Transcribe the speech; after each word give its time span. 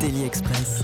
Daily 0.00 0.24
Express. 0.24 0.82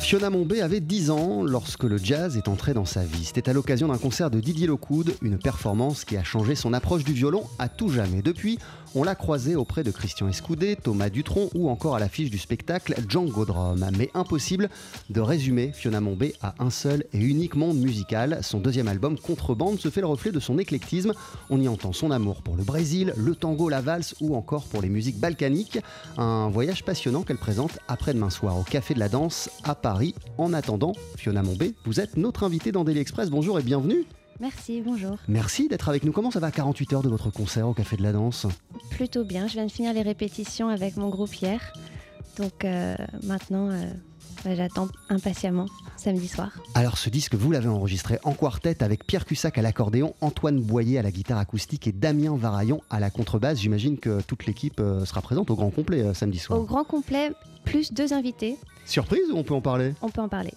Fiona 0.00 0.28
Mombé 0.28 0.60
avait 0.60 0.80
10 0.80 1.10
ans 1.10 1.42
lorsque 1.42 1.84
le 1.84 1.96
jazz 1.96 2.36
est 2.36 2.48
entré 2.48 2.74
dans 2.74 2.84
sa 2.84 3.04
vie. 3.04 3.24
C'était 3.24 3.48
à 3.48 3.52
l'occasion 3.52 3.88
d'un 3.88 3.98
concert 3.98 4.30
de 4.30 4.40
Didier 4.40 4.66
Lockwood, 4.66 5.14
une 5.22 5.38
performance 5.38 6.04
qui 6.04 6.16
a 6.16 6.24
changé 6.24 6.54
son 6.54 6.72
approche 6.72 7.04
du 7.04 7.12
violon 7.12 7.44
à 7.58 7.68
tout 7.68 7.88
jamais. 7.88 8.20
Depuis, 8.20 8.58
on 8.94 9.02
l'a 9.02 9.14
croisé 9.14 9.56
auprès 9.56 9.82
de 9.82 9.90
Christian 9.90 10.28
Escoudé, 10.28 10.76
Thomas 10.76 11.10
Dutronc 11.10 11.48
ou 11.54 11.68
encore 11.68 11.96
à 11.96 12.00
l'affiche 12.00 12.30
du 12.30 12.38
spectacle 12.38 12.94
Django 13.08 13.44
Drum. 13.44 13.86
Mais 13.98 14.10
impossible 14.14 14.68
de 15.10 15.20
résumer 15.20 15.72
Fiona 15.72 16.00
Mombé 16.00 16.34
à 16.42 16.54
un 16.58 16.70
seul 16.70 17.04
et 17.12 17.18
unique 17.18 17.54
monde 17.54 17.78
musical. 17.78 18.38
Son 18.42 18.58
deuxième 18.60 18.88
album, 18.88 19.18
Contrebande, 19.18 19.78
se 19.78 19.90
fait 19.90 20.00
le 20.00 20.06
reflet 20.06 20.32
de 20.32 20.40
son 20.40 20.58
éclectisme. 20.58 21.12
On 21.50 21.60
y 21.60 21.68
entend 21.68 21.92
son 21.92 22.10
amour 22.10 22.42
pour 22.42 22.56
le 22.56 22.64
Brésil, 22.64 23.12
le 23.16 23.34
tango, 23.34 23.68
la 23.68 23.80
valse 23.80 24.14
ou 24.20 24.36
encore 24.36 24.64
pour 24.64 24.82
les 24.82 24.88
musiques 24.88 25.18
balkaniques. 25.18 25.78
Un 26.16 26.48
voyage 26.50 26.84
passionnant 26.84 27.22
qu'elle 27.22 27.38
présente 27.38 27.78
après-demain 27.88 28.30
soir 28.30 28.58
au 28.58 28.62
Café 28.62 28.94
de 28.94 29.00
la 29.00 29.08
Danse 29.08 29.50
à 29.64 29.74
Paris. 29.74 30.14
En 30.38 30.52
attendant, 30.52 30.92
Fiona 31.16 31.42
Mombé, 31.42 31.74
vous 31.84 32.00
êtes 32.00 32.16
notre 32.16 32.44
invitée 32.44 32.72
dans 32.72 32.84
Daily 32.84 33.00
Express. 33.00 33.30
Bonjour 33.30 33.58
et 33.58 33.62
bienvenue. 33.62 34.06
Merci, 34.42 34.82
bonjour. 34.84 35.18
Merci 35.28 35.68
d'être 35.68 35.88
avec 35.88 36.02
nous. 36.02 36.10
Comment 36.10 36.32
ça 36.32 36.40
va 36.40 36.48
à 36.48 36.50
48 36.50 36.94
heures 36.94 37.02
de 37.02 37.08
votre 37.08 37.30
concert 37.30 37.68
au 37.68 37.74
Café 37.74 37.96
de 37.96 38.02
la 38.02 38.10
Danse? 38.10 38.48
Plutôt 38.90 39.22
bien, 39.22 39.46
je 39.46 39.52
viens 39.52 39.66
de 39.66 39.70
finir 39.70 39.94
les 39.94 40.02
répétitions 40.02 40.68
avec 40.68 40.96
mon 40.96 41.10
groupe 41.10 41.32
hier. 41.32 41.72
Donc 42.38 42.64
euh, 42.64 42.96
maintenant, 43.22 43.70
euh, 43.70 43.84
bah, 44.44 44.56
j'attends 44.56 44.88
impatiemment 45.10 45.66
samedi 45.96 46.26
soir. 46.26 46.50
Alors 46.74 46.98
ce 46.98 47.08
disque, 47.08 47.36
vous 47.36 47.52
l'avez 47.52 47.68
enregistré 47.68 48.18
en 48.24 48.32
quartet 48.32 48.82
avec 48.82 49.06
Pierre 49.06 49.26
Cussac 49.26 49.58
à 49.58 49.62
l'accordéon, 49.62 50.16
Antoine 50.20 50.60
Boyer 50.60 50.98
à 50.98 51.02
la 51.02 51.12
guitare 51.12 51.38
acoustique 51.38 51.86
et 51.86 51.92
Damien 51.92 52.36
Varaillon 52.36 52.80
à 52.90 52.98
la 52.98 53.10
contrebasse. 53.10 53.60
J'imagine 53.60 53.96
que 53.96 54.22
toute 54.22 54.46
l'équipe 54.46 54.80
euh, 54.80 55.04
sera 55.04 55.22
présente 55.22 55.52
au 55.52 55.54
grand 55.54 55.70
complet 55.70 56.14
samedi 56.14 56.40
soir. 56.40 56.58
Au 56.58 56.64
grand 56.64 56.82
complet, 56.82 57.30
plus 57.64 57.92
deux 57.92 58.12
invités, 58.12 58.58
Surprise 58.84 59.30
ou 59.32 59.36
on 59.36 59.44
peut 59.44 59.54
en 59.54 59.60
parler? 59.60 59.94
On 60.02 60.08
peut 60.08 60.20
en 60.20 60.28
parler. 60.28 60.52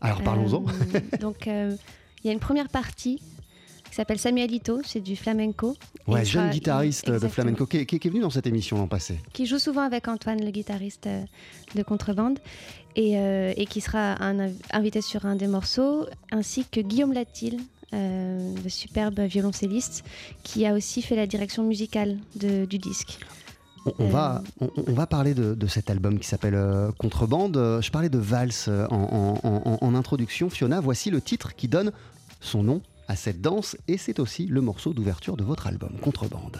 Alors 0.00 0.22
parlons-en. 0.22 0.64
Euh, 0.94 1.18
donc 1.20 1.46
il 2.22 2.26
y 2.26 2.30
a 2.30 2.32
une 2.32 2.40
première 2.40 2.68
partie 2.68 3.20
qui 3.88 3.94
s'appelle 3.94 4.18
Samuelito, 4.18 4.80
c'est 4.84 5.00
du 5.00 5.16
flamenco. 5.16 5.74
Ouais, 6.06 6.24
jeune 6.24 6.42
sera- 6.44 6.52
guitariste 6.52 7.10
de 7.10 7.26
flamenco 7.28 7.64
qui, 7.66 7.78
est- 7.78 7.86
qui 7.86 7.96
est- 7.96 7.98
qui 7.98 8.08
est 8.08 8.10
venu 8.10 8.20
dans 8.20 8.28
cette 8.30 8.46
émission 8.46 8.76
l'an 8.76 8.86
passé. 8.86 9.18
qui 9.32 9.46
joue 9.46 9.58
souvent 9.58 9.80
avec 9.82 10.08
Antoine, 10.08 10.44
le 10.44 10.50
guitariste 10.50 11.06
euh, 11.06 11.24
de 11.74 11.82
contrebande, 11.82 12.38
et, 12.96 13.16
euh, 13.18 13.52
et 13.56 13.64
qui 13.66 13.80
sera 13.80 14.22
un 14.22 14.50
invité 14.72 15.00
sur 15.00 15.24
un 15.24 15.36
des 15.36 15.46
morceaux, 15.46 16.06
ainsi 16.30 16.64
que 16.70 16.80
Guillaume 16.80 17.12
Latil, 17.14 17.58
euh, 17.94 18.54
le 18.62 18.68
superbe 18.68 19.20
violoncelliste, 19.20 20.04
qui 20.42 20.66
a 20.66 20.74
aussi 20.74 21.00
fait 21.00 21.16
la 21.16 21.26
direction 21.26 21.62
musicale 21.62 22.18
de- 22.36 22.66
du 22.66 22.76
disque. 22.78 23.18
On, 23.98 24.04
on 24.04 24.08
va, 24.08 24.42
on, 24.60 24.70
on 24.86 24.92
va 24.92 25.06
parler 25.06 25.34
de, 25.34 25.54
de 25.54 25.66
cet 25.66 25.90
album 25.90 26.18
qui 26.18 26.26
s'appelle 26.26 26.54
euh, 26.54 26.90
Contrebande. 26.98 27.56
Euh, 27.56 27.80
Je 27.80 27.90
parlais 27.90 28.08
de 28.08 28.18
valse 28.18 28.66
euh, 28.68 28.86
en, 28.90 29.38
en- 29.42 29.62
en- 29.70 29.78
en 29.80 29.94
introduction. 29.94 30.50
Fiona, 30.50 30.80
voici 30.80 31.10
le 31.10 31.20
titre 31.20 31.54
qui 31.54 31.68
donne 31.68 31.92
son 32.40 32.62
nom 32.62 32.82
à 33.08 33.16
cette 33.16 33.40
danse 33.40 33.76
et 33.88 33.96
c'est 33.98 34.20
aussi 34.20 34.46
le 34.46 34.60
morceau 34.60 34.92
d'ouverture 34.92 35.36
de 35.36 35.44
votre 35.44 35.66
album, 35.66 35.90
Contrebande. 36.02 36.58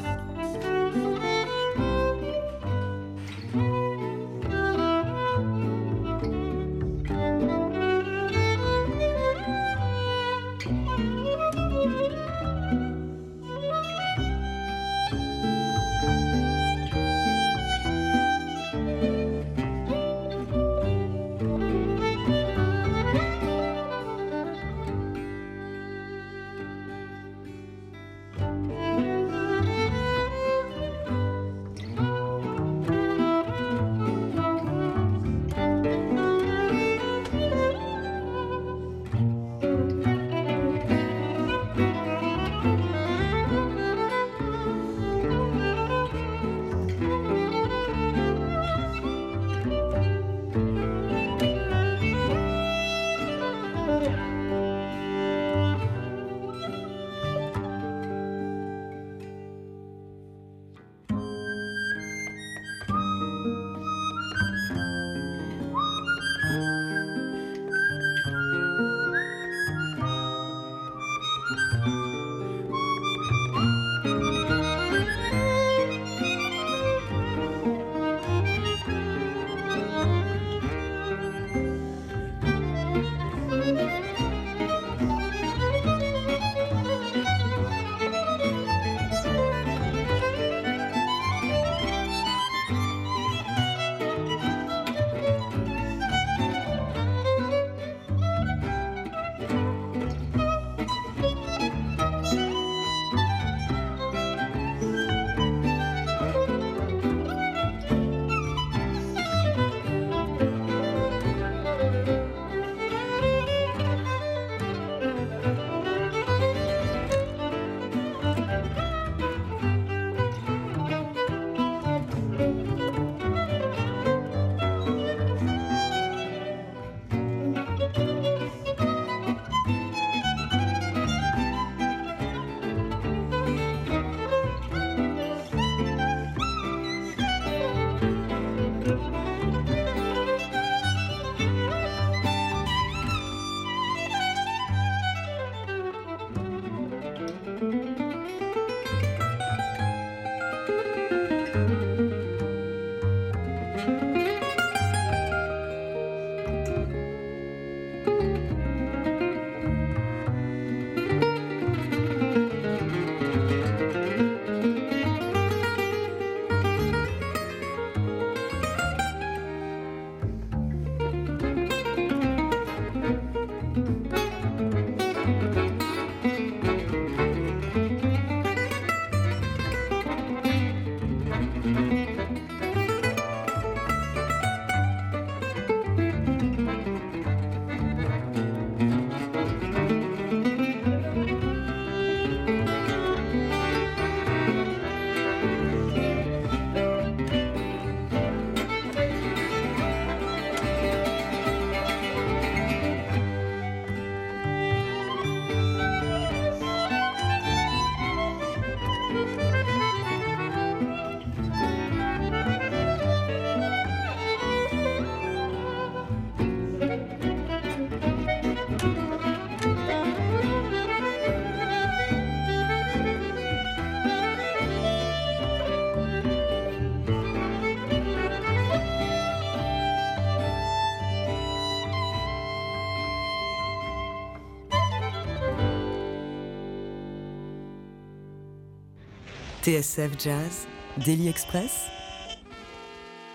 TSF 239.69 240.13
Jazz, 240.19 240.67
Daily 241.05 241.29
Express, 241.29 241.89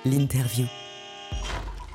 l'interview. 0.03 0.65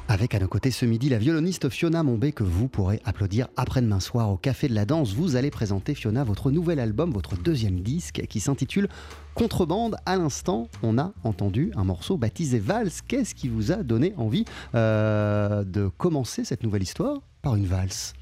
Avec 0.07 0.33
à 0.33 0.39
nos 0.39 0.47
côtés 0.47 0.71
ce 0.71 0.87
midi 0.87 1.09
la 1.09 1.19
violoniste 1.19 1.69
Fiona 1.69 2.05
Mombé 2.05 2.31
que 2.31 2.45
vous 2.45 2.69
pourrez 2.69 3.01
applaudir 3.05 3.49
après-demain 3.57 3.99
soir 3.99 4.31
au 4.31 4.37
Café 4.37 4.69
de 4.69 4.75
la 4.75 4.85
Danse. 4.85 5.13
Vous 5.13 5.35
allez 5.35 5.51
présenter 5.51 5.93
Fiona 5.97 6.23
votre 6.23 6.53
nouvel 6.53 6.79
album, 6.79 7.11
votre 7.11 7.37
deuxième 7.37 7.81
disque 7.81 8.27
qui 8.29 8.39
s'intitule 8.39 8.89
Contrebande. 9.35 9.97
À 10.07 10.15
l'instant, 10.15 10.69
on 10.85 10.99
a 10.99 11.13
entendu 11.25 11.73
un 11.75 11.83
morceau 11.83 12.17
baptisé 12.17 12.61
Valse. 12.61 13.03
Qu'est-ce 13.03 13.35
qui 13.35 13.49
vous 13.49 13.73
a 13.73 13.83
donné 13.83 14.15
envie 14.19 14.45
euh, 14.77 15.65
de 15.65 15.89
commencer 15.89 16.45
cette 16.45 16.63
nouvelle 16.63 16.85
histoire 16.85 17.23
par 17.43 17.57
une 17.57 17.67
valse? 17.67 18.13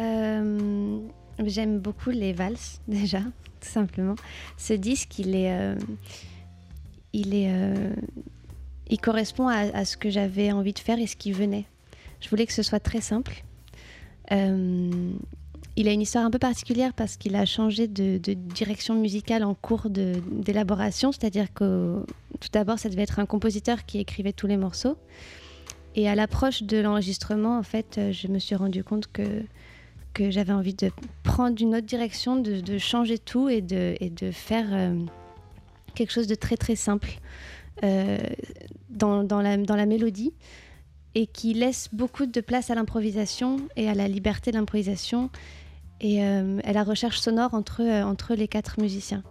Euh, 0.00 1.00
J'aime 1.44 1.78
beaucoup 1.78 2.10
les 2.10 2.32
valses 2.32 2.80
déjà, 2.88 3.20
tout 3.20 3.68
simplement. 3.68 4.14
Ce 4.56 4.72
disque, 4.72 5.18
il 5.18 5.34
est, 5.34 5.52
euh, 5.52 5.76
il 7.12 7.34
est, 7.34 7.50
euh, 7.50 7.94
il 8.88 9.00
correspond 9.00 9.48
à, 9.48 9.84
ce 9.84 9.96
que 9.96 10.10
j'avais 10.10 10.52
envie 10.52 10.72
de 10.72 10.78
faire 10.78 10.98
et 10.98 11.06
ce 11.06 11.16
qui 11.16 11.32
venait. 11.32 11.66
Je 12.20 12.28
voulais 12.28 12.46
que 12.46 12.52
ce 12.52 12.62
soit 12.62 12.80
très 12.80 13.00
simple. 13.00 13.42
Euh, 14.30 15.12
il 15.74 15.88
a 15.88 15.92
une 15.92 16.02
histoire 16.02 16.24
un 16.24 16.30
peu 16.30 16.38
particulière 16.38 16.92
parce 16.92 17.16
qu'il 17.16 17.34
a 17.34 17.46
changé 17.46 17.88
de, 17.88 18.18
direction 18.18 18.94
musicale 18.94 19.42
en 19.42 19.54
cours 19.54 19.88
d'élaboration, 19.88 21.12
c'est-à-dire 21.12 21.52
que 21.54 22.04
tout 22.40 22.48
d'abord, 22.52 22.78
ça 22.78 22.90
devait 22.90 23.02
être 23.02 23.18
un 23.18 23.26
compositeur 23.26 23.86
qui 23.86 23.98
écrivait 23.98 24.34
tous 24.34 24.46
les 24.46 24.58
morceaux. 24.58 24.98
Et 25.94 26.08
à 26.08 26.14
l'approche 26.14 26.62
de 26.62 26.78
l'enregistrement, 26.78 27.58
en 27.58 27.62
fait, 27.62 27.98
je 28.12 28.28
me 28.28 28.38
suis 28.38 28.54
rendu 28.54 28.84
compte 28.84 29.06
que 29.10 29.44
que 30.12 30.30
j'avais 30.30 30.52
envie 30.52 30.74
de 30.74 30.90
prendre 31.22 31.60
une 31.60 31.74
autre 31.74 31.86
direction, 31.86 32.36
de, 32.36 32.78
changer 32.78 33.18
tout 33.18 33.48
et 33.48 33.60
de, 33.60 34.30
faire 34.32 34.66
euh, 34.70 34.96
quelque 35.94 36.12
chose 36.12 36.26
de 36.26 36.34
très 36.34 36.56
très 36.56 36.76
simple 36.76 37.10
euh, 37.84 38.18
dans, 38.90 39.22
la, 39.40 39.86
mélodie 39.86 40.32
et 41.14 41.26
qui 41.26 41.54
laisse 41.54 41.88
beaucoup 41.92 42.26
de 42.26 42.40
place 42.40 42.70
à 42.70 42.74
l'improvisation 42.74 43.56
et 43.76 43.88
à 43.88 43.94
la 43.94 44.08
liberté 44.08 44.50
de 44.50 44.56
l'improvisation 44.56 45.30
et 46.00 46.24
euh, 46.24 46.58
à 46.64 46.72
la 46.72 46.82
recherche 46.82 47.20
sonore 47.20 47.54
entre, 47.54 47.80
euh, 47.82 48.02
entre 48.02 48.34
les 48.34 48.48
quatre 48.48 48.80
musiciens. 48.80 49.22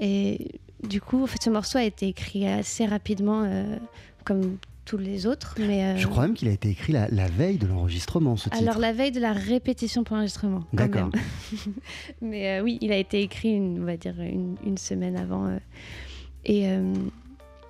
Et 0.00 0.60
du 0.82 1.00
coup, 1.00 1.22
en 1.22 1.26
fait, 1.26 1.42
ce 1.42 1.50
morceau 1.50 1.78
a 1.78 1.84
été 1.84 2.08
écrit 2.08 2.46
assez 2.46 2.86
rapidement, 2.86 3.42
euh, 3.44 3.78
comme 4.24 4.58
tous 4.92 4.98
les 4.98 5.26
autres. 5.26 5.54
Mais, 5.58 5.82
euh, 5.84 5.96
Je 5.96 6.06
crois 6.06 6.24
même 6.24 6.34
qu'il 6.34 6.48
a 6.48 6.50
été 6.50 6.68
écrit 6.68 6.92
la, 6.92 7.08
la 7.08 7.26
veille 7.26 7.56
de 7.56 7.66
l'enregistrement, 7.66 8.36
ce 8.36 8.50
titre. 8.50 8.58
alors 8.60 8.78
la 8.78 8.92
veille 8.92 9.10
de 9.10 9.20
la 9.20 9.32
répétition 9.32 10.04
pour 10.04 10.16
l'enregistrement. 10.16 10.64
D'accord. 10.74 11.08
Mais 12.20 12.58
euh, 12.58 12.62
oui, 12.62 12.76
il 12.82 12.92
a 12.92 12.98
été 12.98 13.22
écrit, 13.22 13.54
une, 13.54 13.80
on 13.80 13.86
va 13.86 13.96
dire, 13.96 14.20
une, 14.20 14.56
une 14.66 14.76
semaine 14.76 15.16
avant 15.16 15.46
euh, 15.46 15.56
et 16.44 16.66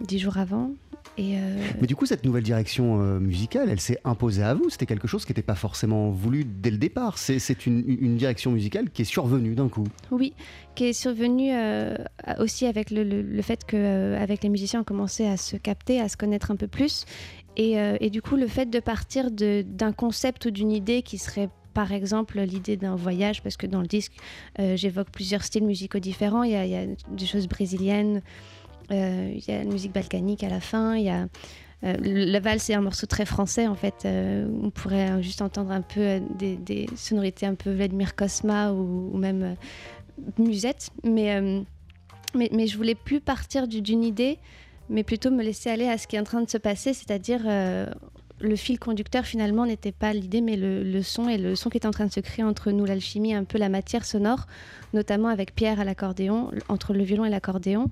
dix 0.00 0.18
jours 0.18 0.36
avant. 0.36 0.72
Et 1.18 1.36
euh, 1.36 1.56
Mais 1.80 1.86
du 1.86 1.94
coup, 1.94 2.06
cette 2.06 2.24
nouvelle 2.24 2.42
direction 2.42 3.00
euh, 3.02 3.18
musicale, 3.20 3.68
elle 3.70 3.80
s'est 3.80 3.98
imposée 4.04 4.42
à 4.42 4.54
vous. 4.54 4.70
C'était 4.70 4.86
quelque 4.86 5.06
chose 5.08 5.24
qui 5.24 5.30
n'était 5.32 5.42
pas 5.42 5.54
forcément 5.54 6.10
voulu 6.10 6.44
dès 6.44 6.70
le 6.70 6.78
départ. 6.78 7.18
C'est 7.18 7.66
une, 7.66 7.84
une 7.86 8.16
direction 8.16 8.50
musicale 8.50 8.90
qui 8.90 9.02
est 9.02 9.06
survenue 9.06 9.54
d'un 9.54 9.68
coup. 9.68 9.84
oui, 10.10 10.32
qui 10.74 10.84
est 10.84 10.92
survenu 10.94 11.50
euh, 11.52 11.96
aussi 12.38 12.64
avec 12.66 12.90
le, 12.90 13.04
le- 13.04 13.20
le 13.22 13.42
fait 13.42 13.64
que 13.64 13.76
euh, 13.76 14.22
avec 14.22 14.42
les 14.42 14.48
musiciens, 14.48 14.80
on 14.80 14.84
commençait 14.84 15.26
à 15.28 15.36
se 15.36 15.56
capter, 15.56 16.00
à 16.00 16.08
se 16.08 16.16
connaître 16.16 16.50
un 16.50 16.56
peu 16.56 16.66
plus. 16.68 17.04
Et, 17.58 17.72
et 18.00 18.08
du 18.08 18.22
coup, 18.22 18.36
le 18.36 18.46
fait 18.46 18.70
de 18.70 18.80
partir 18.80 19.30
d'un 19.30 19.92
concept 19.92 20.46
ou 20.46 20.50
d'une 20.50 20.72
idée 20.72 21.02
qui 21.02 21.18
serait 21.18 21.50
par 21.74 21.92
exemple 21.92 22.40
l'idée 22.40 22.78
d'un 22.78 22.96
voyage, 22.96 23.42
parce 23.42 23.58
que 23.58 23.66
dans 23.66 23.82
le 23.82 23.86
disque, 23.86 24.12
j'évoque 24.58 25.10
plusieurs 25.10 25.42
styles 25.42 25.64
musicaux 25.64 25.98
différents. 25.98 26.44
Il 26.44 26.52
y 26.52 26.54
a, 26.56 26.64
il 26.64 26.70
y 26.70 26.76
a 26.76 26.86
des 26.86 27.26
choses 27.26 27.48
brésiliennes, 27.48 28.22
il 28.90 29.42
y 29.46 29.50
a 29.52 29.58
la 29.58 29.64
musique 29.64 29.92
balkanique 29.92 30.44
à 30.44 30.48
la 30.48 30.60
fin, 30.60 30.96
il 30.96 31.04
y 31.04 31.10
a... 31.10 31.26
euh, 31.84 31.94
le 32.00 32.38
valse 32.38 32.62
c'est 32.64 32.74
un 32.74 32.80
morceau 32.80 33.06
très 33.06 33.24
français 33.26 33.66
en 33.66 33.74
fait. 33.74 34.04
Euh, 34.04 34.46
on 34.62 34.70
pourrait 34.70 35.10
euh, 35.10 35.22
juste 35.22 35.42
entendre 35.42 35.70
un 35.72 35.82
peu 35.82 36.00
euh, 36.00 36.20
des, 36.38 36.86
sonorités 36.96 37.46
un 37.46 37.54
peu 37.54 37.72
Vladimir 37.72 38.14
Kosma 38.14 38.72
ou, 38.72 39.16
même 39.16 39.42
euh, 39.42 39.54
Musette. 40.38 40.90
Mais, 41.04 41.34
euh, 41.34 41.62
mais, 42.34 42.48
mais 42.52 42.66
je 42.66 42.76
voulais 42.76 42.94
plus 42.94 43.20
partir 43.20 43.66
du- 43.66 43.80
d'une 43.82 44.04
idée, 44.04 44.38
mais 44.88 45.02
plutôt 45.04 45.30
me 45.30 45.42
laisser 45.42 45.70
aller 45.70 45.88
à 45.88 45.98
ce 45.98 46.06
qui 46.06 46.16
est 46.16 46.20
en 46.20 46.24
train 46.24 46.42
de 46.42 46.50
se 46.50 46.58
passer, 46.58 46.92
c'est-à-dire 46.94 47.40
euh, 47.46 47.86
le 48.40 48.56
fil 48.56 48.78
conducteur 48.78 49.24
finalement 49.24 49.64
n'était 49.66 49.92
pas 49.92 50.12
l'idée, 50.12 50.40
mais 50.40 50.56
le, 50.56 50.82
le 50.82 51.02
son 51.02 51.28
et 51.28 51.38
le 51.38 51.54
son 51.54 51.70
qui 51.70 51.78
est 51.78 51.86
en 51.86 51.92
train 51.92 52.06
de 52.06 52.12
se 52.12 52.18
créer 52.20 52.44
entre 52.44 52.72
nous, 52.72 52.84
l'alchimie, 52.84 53.34
un 53.34 53.44
peu 53.44 53.56
la 53.56 53.68
matière 53.68 54.04
sonore, 54.04 54.46
notamment 54.92 55.28
avec 55.28 55.54
Pierre 55.54 55.78
à 55.78 55.84
l'accordéon, 55.84 56.50
entre 56.68 56.92
le 56.92 57.04
violon 57.04 57.24
et 57.24 57.30
l'accordéon. 57.30 57.88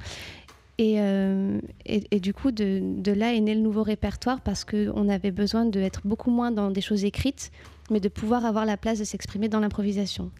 Et, 0.80 0.94
euh, 0.98 1.60
et, 1.84 2.04
et 2.10 2.20
du 2.20 2.32
coup, 2.32 2.52
de, 2.52 2.80
de 2.82 3.12
là 3.12 3.34
est 3.34 3.40
né 3.40 3.54
le 3.54 3.60
nouveau 3.60 3.82
répertoire 3.82 4.40
parce 4.40 4.64
qu'on 4.64 5.10
avait 5.10 5.30
besoin 5.30 5.66
d'être 5.66 6.00
beaucoup 6.06 6.30
moins 6.30 6.50
dans 6.50 6.70
des 6.70 6.80
choses 6.80 7.04
écrites, 7.04 7.50
mais 7.90 8.00
de 8.00 8.08
pouvoir 8.08 8.46
avoir 8.46 8.64
la 8.64 8.78
place 8.78 8.98
de 8.98 9.04
s'exprimer 9.04 9.50
dans 9.50 9.60
l'improvisation. 9.60 10.30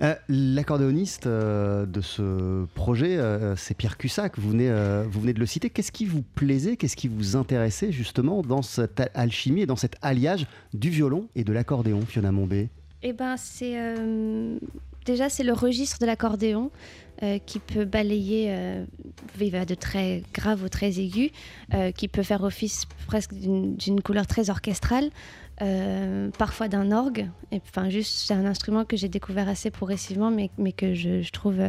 Euh, 0.00 0.14
L'accordéoniste 0.30 1.26
euh, 1.26 1.84
de 1.84 2.00
ce 2.00 2.64
projet, 2.74 3.18
euh, 3.18 3.54
c'est 3.56 3.76
Pierre 3.76 3.98
Cussac. 3.98 4.38
Vous 4.38 4.52
venez, 4.52 4.70
euh, 4.70 5.04
vous 5.06 5.20
venez 5.20 5.34
de 5.34 5.40
le 5.40 5.44
citer. 5.44 5.68
Qu'est-ce 5.68 5.92
qui 5.92 6.06
vous 6.06 6.22
plaisait, 6.22 6.76
qu'est-ce 6.78 6.96
qui 6.96 7.08
vous 7.08 7.36
intéressait 7.36 7.92
justement 7.92 8.40
dans 8.40 8.62
cette 8.62 9.00
al- 9.00 9.10
alchimie 9.12 9.60
et 9.60 9.66
dans 9.66 9.76
cet 9.76 9.96
alliage 10.00 10.46
du 10.72 10.88
violon 10.88 11.28
et 11.36 11.44
de 11.44 11.52
l'accordéon, 11.52 12.00
Fiona 12.06 12.32
Mombé? 12.32 12.70
Eh 13.02 13.12
ben, 13.12 13.36
c'est 13.36 13.74
euh, 13.76 14.58
déjà 15.10 15.28
c'est 15.28 15.44
le 15.44 15.52
registre 15.52 15.98
de 15.98 16.06
l'accordéon 16.06 16.70
euh, 17.22 17.38
qui 17.38 17.58
peut 17.58 17.84
balayer, 17.84 18.46
euh, 18.48 18.84
il 19.40 19.50
va 19.50 19.66
de 19.66 19.74
très 19.74 20.22
grave 20.32 20.64
au 20.64 20.68
très 20.68 20.98
aigu, 21.00 21.30
euh, 21.74 21.90
qui 21.92 22.08
peut 22.08 22.22
faire 22.22 22.42
office 22.44 22.86
presque 23.06 23.34
d'une 23.34 24.00
couleur 24.00 24.26
très 24.26 24.48
orchestrale, 24.48 25.10
parfois 26.38 26.68
d'un 26.68 26.90
orgue. 26.90 27.28
Et 27.52 27.60
enfin, 27.68 27.90
juste 27.90 28.26
c'est 28.26 28.32
un 28.32 28.46
instrument 28.46 28.86
que 28.86 28.96
j'ai 28.96 29.10
découvert 29.10 29.46
assez 29.50 29.70
progressivement, 29.70 30.30
mais, 30.30 30.50
mais 30.56 30.72
que 30.72 30.94
je, 30.94 31.20
je 31.20 31.32
trouve 31.32 31.60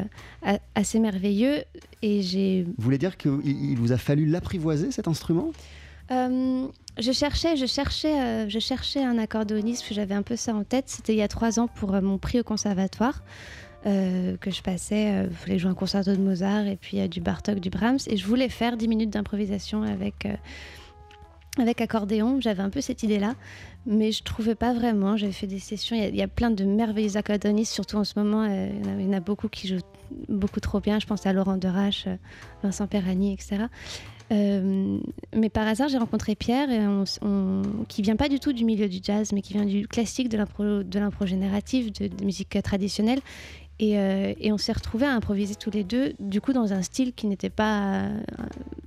assez 0.76 1.00
merveilleux. 1.00 1.66
Et 2.02 2.22
j'ai 2.22 2.64
Vous 2.64 2.84
voulez 2.86 2.98
dire 2.98 3.18
qu'il 3.18 3.42
il 3.46 3.76
vous 3.76 3.92
a 3.92 3.98
fallu 3.98 4.28
l'apprivoiser 4.28 4.92
cet 4.92 5.10
instrument? 5.10 5.52
Euh, 6.12 6.68
je 7.00 7.12
cherchais, 7.12 7.56
je 7.56 7.66
cherchais, 7.66 8.20
euh, 8.20 8.50
je 8.50 8.60
cherchais 8.60 9.04
un 9.04 9.18
accordéoniste. 9.18 9.86
J'avais 9.92 10.16
un 10.16 10.22
peu 10.24 10.36
ça 10.36 10.54
en 10.54 10.64
tête. 10.64 10.86
C'était 10.88 11.14
il 11.14 11.18
y 11.18 11.22
a 11.22 11.28
trois 11.28 11.60
ans 11.60 11.68
pour 11.68 11.94
euh, 11.96 12.02
mon 12.02 12.18
prix 12.18 12.40
au 12.40 12.44
conservatoire 12.44 13.24
euh, 13.86 14.38
que 14.38 14.52
je 14.52 14.62
passais. 14.62 15.26
je 15.30 15.36
voulais 15.44 15.58
jouer 15.60 15.72
un 15.72 15.76
concerto 15.76 16.12
de 16.12 16.22
Mozart 16.22 16.68
et 16.68 16.76
puis 16.76 17.08
du 17.10 17.22
Bartok, 17.22 17.60
du 17.60 17.70
Brahms, 17.70 18.00
et 18.08 18.18
je 18.18 18.26
voulais 18.28 18.50
faire 18.50 18.78
10 18.78 18.88
minutes 18.88 19.10
d'improvisation 19.10 19.84
avec. 19.84 20.28
avec 21.58 21.82
accordéon, 21.82 22.40
j'avais 22.40 22.62
un 22.64 22.70
peu 22.70 22.80
cette 22.82 23.04
idée-là, 23.04 23.36
mais 23.86 24.12
je 24.12 24.24
trouvais 24.24 24.56
pas 24.56 24.74
vraiment. 24.74 25.18
J'avais 25.18 25.32
fait 25.34 25.48
des 25.48 25.60
sessions. 25.60 25.96
Il 25.96 26.02
y 26.02 26.22
a- 26.22 26.26
il 26.26 26.28
plein 26.30 26.52
de 26.52 26.64
merveilleux 26.64 27.18
accordéonistes, 27.18 27.74
surtout 27.74 27.98
en 27.98 28.04
ce 28.04 28.14
moment. 28.20 28.46
il, 28.46 28.86
y 29.04 29.08
en 29.08 29.14
a, 29.14 29.18
il 29.18 29.20
beaucoup 29.22 29.48
qui 29.50 29.68
jouent 29.68 29.82
beaucoup 30.30 30.60
trop 30.60 30.80
bien. 30.80 31.00
Je 31.00 31.08
pense 31.08 31.26
à 31.26 31.34
Laurent 31.34 31.58
Derache, 31.58 32.06
Vincent 32.64 32.88
Perrani, 32.88 33.34
etc. 33.34 33.66
Euh, 34.32 34.98
mais 35.36 35.50
par 35.50 35.68
hasard, 35.68 35.90
j'ai 35.90 35.98
rencontré 35.98 36.36
Pierre, 36.36 36.70
et 36.70 36.80
on, 37.22 37.62
qui 37.88 38.02
vient 38.02 38.16
pas 38.16 38.30
du 38.30 38.40
tout 38.40 38.54
du 38.54 38.64
milieu 38.64 38.88
du 38.88 39.00
jazz, 39.04 39.32
mais 39.34 39.42
qui 39.42 39.54
vient 39.54 39.66
du 39.66 39.88
classique, 39.88 40.30
de 40.30 40.38
l'impro, 40.38 41.26
générative, 41.26 41.92
de, 41.92 42.08
de 42.08 42.24
musique 42.24 42.56
euh, 42.56 42.62
traditionnelle. 42.62 43.20
Et, 43.80 43.98
euh, 43.98 44.34
et 44.40 44.52
on 44.52 44.58
s'est 44.58 44.74
retrouvés 44.74 45.08
à 45.08 45.14
improviser 45.14 45.56
tous 45.56 45.72
les 45.72 45.84
deux, 45.84 46.14
du 46.20 46.40
coup, 46.40 46.54
dans 46.54 46.72
un 46.72 46.84
style 46.84 47.14
qui 47.14 47.26
n'était 47.26 47.50
pas 47.50 48.10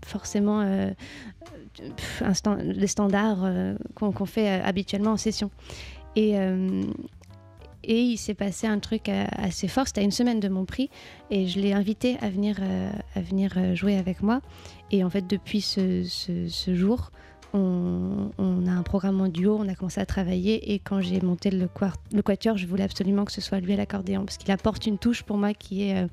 forcément 0.06 0.60
euh, 0.60 0.90
les 2.62 2.86
standards 2.86 3.50
qu'on 3.94 4.26
fait 4.26 4.48
habituellement 4.48 5.12
en 5.12 5.16
session. 5.16 5.50
Et, 6.14 6.36
et 7.86 8.00
il 8.00 8.16
s'est 8.16 8.34
passé 8.34 8.66
un 8.66 8.78
truc 8.78 9.08
euh, 9.08 9.24
assez 9.32 9.68
fort. 9.68 9.86
C'était 9.86 10.00
à 10.00 10.04
une 10.04 10.10
semaine 10.10 10.40
de 10.40 10.48
mon 10.48 10.64
prix 10.64 10.90
et 11.30 11.46
je 11.46 11.60
l'ai 11.60 11.72
invité 11.72 12.16
à 12.20 12.30
venir, 12.30 12.56
euh, 12.60 12.90
à 13.14 13.20
venir 13.20 13.54
euh, 13.56 13.74
jouer 13.74 13.96
avec 13.96 14.22
moi. 14.22 14.40
Et 14.90 15.04
en 15.04 15.10
fait, 15.10 15.26
depuis 15.26 15.60
ce, 15.60 16.04
jour, 16.68 17.10
on, 17.52 18.30
a 18.66 18.70
un 18.70 18.82
programme 18.82 19.20
en 19.20 19.28
duo, 19.28 19.56
on 19.58 19.68
a 19.68 19.74
commencé 19.74 20.00
à 20.00 20.06
travailler. 20.06 20.72
Et 20.72 20.78
quand 20.78 21.00
j'ai 21.00 21.20
monté 21.20 21.50
le, 21.50 21.68
le 22.12 22.22
quatuor, 22.22 22.56
je 22.56 22.66
voulais 22.66 22.84
absolument 22.84 23.24
que 23.24 23.32
ce 23.32 23.40
soit 23.40 23.60
lui 23.60 23.72
à 23.72 23.76
l'accordéon 23.76 24.24
parce 24.24 24.38
qu'il 24.38 24.50
apporte 24.50 24.86
une 24.86 24.98
touche 24.98 25.22
pour 25.22 25.36
moi 25.36 25.54
qui 25.54 25.88
est 25.88 26.06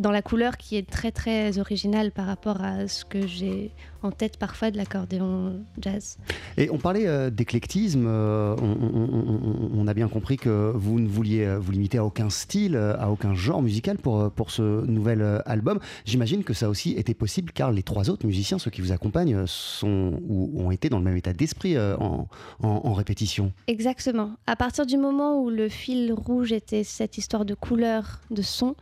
dans 0.00 0.10
la 0.10 0.22
couleur 0.22 0.56
qui 0.56 0.76
est 0.76 0.88
très 0.88 1.12
très 1.12 1.58
originale 1.58 2.10
par 2.10 2.26
rapport 2.26 2.60
à 2.62 2.88
ce 2.88 3.04
que 3.04 3.26
j'ai 3.26 3.70
en 4.02 4.10
tête 4.10 4.36
parfois 4.36 4.70
de 4.70 4.76
l'accordéon 4.76 5.60
jazz. 5.80 6.18
Et 6.58 6.68
on 6.70 6.76
parlait 6.78 7.06
euh, 7.06 7.30
d'éclectisme, 7.30 8.04
euh, 8.06 8.54
on, 8.60 8.64
on- 8.64 9.10
on- 9.14 9.70
on 9.80 9.86
a 9.88 9.94
bien 9.94 10.08
compris 10.08 10.36
que 10.36 10.72
vous 10.74 11.00
ne 11.00 11.08
vouliez 11.08 11.44
euh, 11.44 11.58
vous 11.58 11.72
limiter 11.72 11.98
à 11.98 12.04
aucun 12.04 12.28
style, 12.28 12.76
euh, 12.76 12.96
à 12.98 13.10
aucun 13.10 13.34
genre 13.34 13.62
musical 13.62 13.96
pour, 13.96 14.30
pour 14.32 14.50
ce 14.50 14.84
nouvel 14.84 15.42
album. 15.46 15.78
J'imagine 16.04 16.44
que 16.44 16.52
ça 16.52 16.68
aussi 16.68 16.92
était 16.92 17.14
possible 17.14 17.52
car 17.52 17.72
les 17.72 17.82
trois 17.82 18.10
autres 18.10 18.26
musiciens, 18.26 18.58
ceux 18.58 18.70
qui 18.70 18.82
vous 18.82 18.92
accompagnent, 18.92 19.46
sont 19.46 20.20
ou 20.28 20.50
ont 20.62 20.70
été 20.70 20.88
dans 20.90 20.98
le 20.98 21.04
même 21.04 21.16
état 21.16 21.32
d'esprit 21.32 21.78
en, 21.78 22.28
en- 22.62 22.68
en 22.84 22.92
répétition. 22.92 23.52
Exactement. 23.68 24.32
À 24.46 24.56
partir 24.56 24.84
du 24.86 24.98
moment 24.98 25.40
où 25.40 25.48
le 25.50 25.68
fil 25.70 26.12
rouge 26.12 26.52
était 26.52 26.84
cette 26.84 27.16
histoire 27.16 27.44
de 27.46 27.54
couleur, 27.54 28.20
de 28.30 28.42
son, 28.42 28.74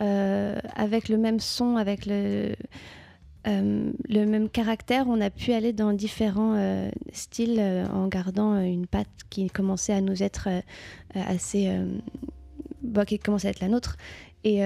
avec 0.00 1.08
le 1.08 1.16
même 1.16 1.40
son, 1.40 1.76
avec 1.76 2.06
le, 2.06 2.54
le 3.44 4.24
même 4.24 4.48
caractère, 4.48 5.06
on 5.08 5.20
a 5.20 5.30
pu 5.30 5.52
aller 5.52 5.72
dans 5.72 5.92
différents 5.92 6.90
styles 7.12 7.60
en 7.92 8.08
gardant 8.08 8.60
une 8.60 8.86
patte 8.86 9.08
qui 9.28 9.48
commençait 9.48 9.92
à 9.92 10.00
nous 10.00 10.22
être 10.22 10.48
assez. 11.14 11.70
Bon, 12.82 13.04
qui 13.04 13.18
commençait 13.18 13.48
à 13.48 13.50
être 13.50 13.60
la 13.60 13.68
nôtre. 13.68 13.96
Et 14.42 14.62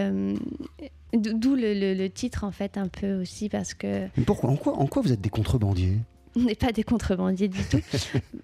d'où 1.12 1.54
le, 1.56 2.08
titre, 2.08 2.44
en 2.44 2.50
fait, 2.50 2.76
un 2.76 2.88
peu 2.88 3.20
aussi, 3.20 3.48
parce 3.48 3.74
que. 3.74 4.06
Mais 4.16 4.24
pourquoi 4.24 4.50
en 4.50 4.56
quoi, 4.56 4.78
en 4.78 4.86
quoi 4.86 5.02
vous 5.02 5.12
êtes 5.12 5.20
des 5.20 5.30
contrebandiers? 5.30 5.98
On 6.36 6.40
n'est 6.40 6.54
pas 6.54 6.72
des 6.72 6.82
contrebandiers 6.82 7.48
du 7.48 7.60
tout. 7.64 7.80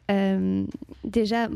déjà, 1.04 1.48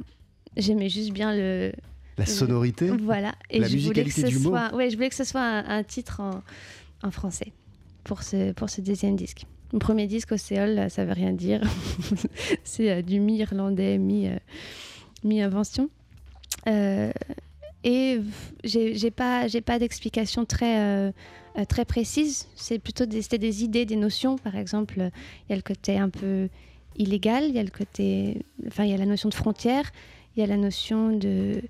j'aimais 0.57 0.89
juste 0.89 1.13
bien 1.13 1.35
le. 1.35 1.73
La 2.19 2.27
sonorité 2.27 2.89
Voilà. 2.89 3.35
Et 3.51 3.59
la 3.59 3.69
je 3.69 3.77
voulais 3.79 4.05
que 4.05 4.11
ce 4.11 4.31
soit, 4.31 4.75
ouais, 4.75 4.91
je 4.91 4.97
voulais 4.97 5.09
que 5.09 5.15
ce 5.15 5.25
soit 5.25 5.43
un, 5.43 5.83
titre 5.83 6.21
en, 6.21 6.43
en, 7.03 7.11
français 7.11 7.53
pour 8.05 8.23
ce, 8.23 8.53
pour 8.53 8.71
ce 8.71 8.81
deuxième 8.81 9.17
disque. 9.17 9.47
Mon 9.73 9.81
premier 9.81 10.07
disque, 10.07 10.31
Océol, 10.31 10.89
ça 10.89 11.05
veut 11.05 11.13
rien 11.13 11.33
dire. 11.33 11.61
C'est 12.65 12.91
euh, 12.91 13.03
du 13.03 13.19
mi-irlandais, 13.19 13.99
euh, 13.99 14.39
mi-invention. 15.25 15.91
Euh, 16.69 17.11
et 17.83 18.21
j'ai 18.63 19.11
pas, 19.11 19.47
pas 19.67 19.79
d'explication 19.79 20.47
très, 20.47 21.13
très 21.69 21.85
précise. 21.85 22.47
C'est 22.55 22.79
plutôt 22.79 23.05
des, 23.05 23.21
des 23.21 23.65
idées, 23.65 23.85
des 23.85 23.97
notions. 23.97 24.39
Par 24.39 24.57
exemple, 24.57 24.95
il 24.99 25.51
y 25.51 25.53
a 25.53 25.57
le 25.57 25.63
côté 25.63 25.99
un 25.99 26.09
peu 26.09 26.49
illégal, 26.97 27.45
il 27.45 27.55
y 27.55 27.59
a 27.59 27.63
le 27.63 27.71
côté, 27.71 28.39
enfin, 28.67 28.85
il 28.85 28.91
y 28.91 28.95
a 28.95 28.97
la 28.97 29.05
notion 29.05 29.29
de 29.29 29.35
frontière, 29.35 29.91
il 30.35 30.41
y 30.41 30.43
a 30.43 30.47
la 30.47 30.57
notion 30.57 31.15
de 31.17 31.61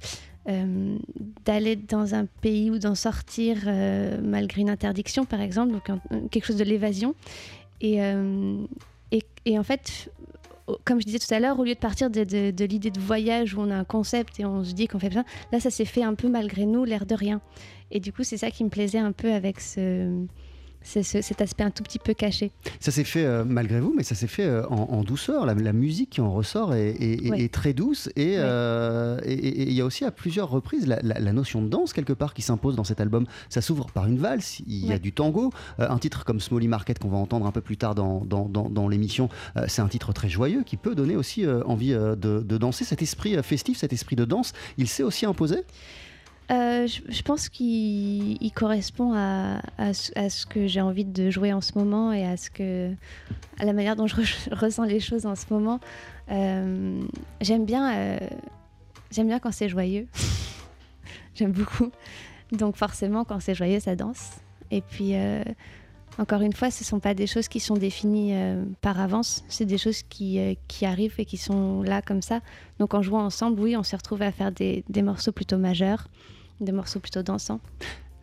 euh, 0.48 0.98
d'aller 1.44 1.74
dans 1.74 2.14
un 2.14 2.26
pays 2.26 2.70
ou 2.70 2.78
d'en 2.78 2.94
sortir 2.94 3.62
euh, 3.66 4.20
malgré 4.22 4.60
une 4.60 4.68
interdiction, 4.68 5.24
par 5.24 5.40
exemple, 5.40 5.72
donc 5.72 6.30
quelque 6.30 6.44
chose 6.44 6.56
de 6.56 6.64
l'évasion. 6.64 7.14
Et, 7.80 8.02
euh, 8.02 8.64
et, 9.46 9.58
en 9.58 9.62
fait, 9.62 10.10
comme 10.84 11.00
je 11.00 11.06
disais 11.06 11.18
tout 11.18 11.32
à 11.32 11.40
l'heure, 11.40 11.58
au 11.58 11.64
lieu 11.64 11.74
de 11.74 11.78
partir 11.78 12.10
de, 12.10 12.24
de, 12.24 12.64
l'idée 12.64 12.90
de 12.90 13.00
voyage 13.00 13.54
où 13.54 13.60
on 13.60 13.70
a 13.70 13.76
un 13.76 13.84
concept 13.84 14.40
et 14.40 14.44
on 14.44 14.64
se 14.64 14.72
dit 14.72 14.86
qu'on 14.86 14.98
fait 14.98 15.12
ça, 15.12 15.24
là, 15.52 15.60
ça 15.60 15.70
s'est 15.70 15.84
fait 15.84 16.02
un 16.02 16.14
peu 16.14 16.28
malgré 16.28 16.66
nous, 16.66 16.84
l'air 16.84 17.06
de 17.06 17.14
rien. 17.14 17.40
Et 17.90 18.00
du 18.00 18.12
coup, 18.12 18.22
c'est 18.22 18.38
ça 18.38 18.50
qui 18.50 18.64
me 18.64 18.70
plaisait 18.70 18.98
un 18.98 19.12
peu 19.12 19.32
avec 19.32 19.60
ce 19.60 20.26
c'est 20.84 21.02
cet 21.02 21.40
aspect 21.40 21.64
un 21.64 21.70
tout 21.70 21.82
petit 21.82 21.98
peu 21.98 22.14
caché. 22.14 22.52
Ça 22.78 22.92
s'est 22.92 23.04
fait 23.04 23.24
euh, 23.24 23.44
malgré 23.44 23.80
vous, 23.80 23.92
mais 23.96 24.02
ça 24.02 24.14
s'est 24.14 24.26
fait 24.26 24.44
euh, 24.44 24.66
en, 24.68 25.02
douceur. 25.02 25.46
La, 25.46 25.72
musique 25.72 26.10
qui 26.10 26.20
en 26.20 26.32
ressort 26.32 26.74
est, 26.74 27.52
très 27.52 27.72
douce 27.72 28.08
euh, 28.18 29.18
et 29.24 29.62
il 29.62 29.72
y 29.72 29.80
a 29.80 29.84
aussi 29.84 30.04
à 30.04 30.10
plusieurs 30.10 30.50
reprises 30.50 30.86
la, 30.86 31.32
notion 31.32 31.62
de 31.62 31.68
danse 31.68 31.92
quelque 31.92 32.12
part 32.12 32.34
qui 32.34 32.42
s'impose 32.42 32.76
dans 32.76 32.84
cet 32.84 33.00
album. 33.00 33.26
Ça 33.48 33.60
s'ouvre 33.60 33.86
par 33.86 34.06
une 34.06 34.18
valse, 34.18 34.60
il 34.66 34.86
y 34.86 34.92
a 34.92 34.98
du 34.98 35.12
tango. 35.12 35.52
un 35.78 35.98
titre 35.98 36.24
comme 36.24 36.38
Smolly 36.38 36.68
Market 36.68 36.98
qu'on 36.98 37.08
va 37.08 37.16
entendre 37.16 37.46
un 37.46 37.52
peu 37.52 37.60
plus 37.60 37.76
tard 37.76 37.94
dans, 37.94 38.24
dans, 38.24 38.88
l'émission, 38.88 39.28
c'est 39.66 39.82
un 39.82 39.88
titre 39.88 40.12
très 40.12 40.28
joyeux 40.28 40.62
qui 40.64 40.76
peut 40.76 40.94
donner 40.94 41.16
aussi 41.16 41.46
envie 41.66 41.92
de, 41.92 42.14
de, 42.14 42.58
danser. 42.58 42.84
Cet 42.84 43.02
esprit 43.02 43.36
festif, 43.42 43.78
cet 43.78 43.92
esprit 43.92 44.16
de 44.16 44.24
danse, 44.24 44.52
il 44.78 44.88
s'est 44.88 45.02
aussi 45.02 45.26
imposé? 45.26 45.64
Euh, 46.50 46.86
je, 46.86 47.22
pense 47.22 47.48
qu'il 47.48 48.52
correspond 48.54 49.14
à, 49.14 49.60
ce 49.94 50.46
que 50.46 50.66
j'ai 50.66 50.80
envie 50.80 51.04
de 51.04 51.30
jouer 51.30 51.52
en 51.52 51.60
ce 51.60 51.78
moment 51.78 52.12
et 52.12 52.26
à, 52.26 52.36
ce 52.36 52.50
que, 52.50 52.92
à 53.58 53.64
la 53.64 53.72
manière 53.72 53.96
dont 53.96 54.06
je, 54.06 54.16
ressens 54.52 54.84
les 54.84 55.00
choses 55.00 55.26
en 55.26 55.36
ce 55.36 55.46
moment. 55.50 55.80
Euh, 56.30 57.00
j'aime 57.40 57.64
bien, 57.64 57.94
euh, 57.94 58.18
j'aime 59.10 59.28
bien 59.28 59.38
quand 59.38 59.52
c'est 59.52 59.68
joyeux. 59.68 60.06
j'aime 61.34 61.52
beaucoup. 61.52 61.90
Donc 62.52 62.76
forcément, 62.76 63.24
quand 63.24 63.40
c'est 63.40 63.54
joyeux, 63.54 63.80
ça 63.80 63.96
danse. 63.96 64.32
Et 64.70 64.82
puis, 64.82 65.14
encore 66.18 66.42
une 66.42 66.52
fois, 66.52 66.70
ce 66.70 66.82
ne 66.82 66.86
sont 66.86 67.00
pas 67.00 67.14
des 67.14 67.26
choses 67.26 67.48
qui 67.48 67.60
sont 67.60 67.74
définies 67.74 68.34
par 68.80 69.00
avance. 69.00 69.44
C'est 69.48 69.64
des 69.64 69.78
choses 69.78 70.02
qui, 70.02 70.58
qui, 70.68 70.86
arrivent 70.86 71.14
et 71.18 71.24
qui 71.24 71.36
sont 71.36 71.82
là 71.82 72.02
comme 72.02 72.22
ça. 72.22 72.40
Donc 72.78 72.94
en 72.94 73.02
jouant 73.02 73.24
ensemble, 73.24 73.60
oui, 73.60 73.76
on 73.76 73.82
se 73.82 73.96
retrouve 73.96 74.22
à 74.22 74.30
faire 74.30 74.52
des, 74.52 74.84
des 74.88 75.02
morceaux 75.02 75.32
plutôt 75.32 75.58
majeurs 75.58 76.08
des 76.60 76.72
morceaux 76.72 77.00
plutôt 77.00 77.22
dansants. 77.22 77.60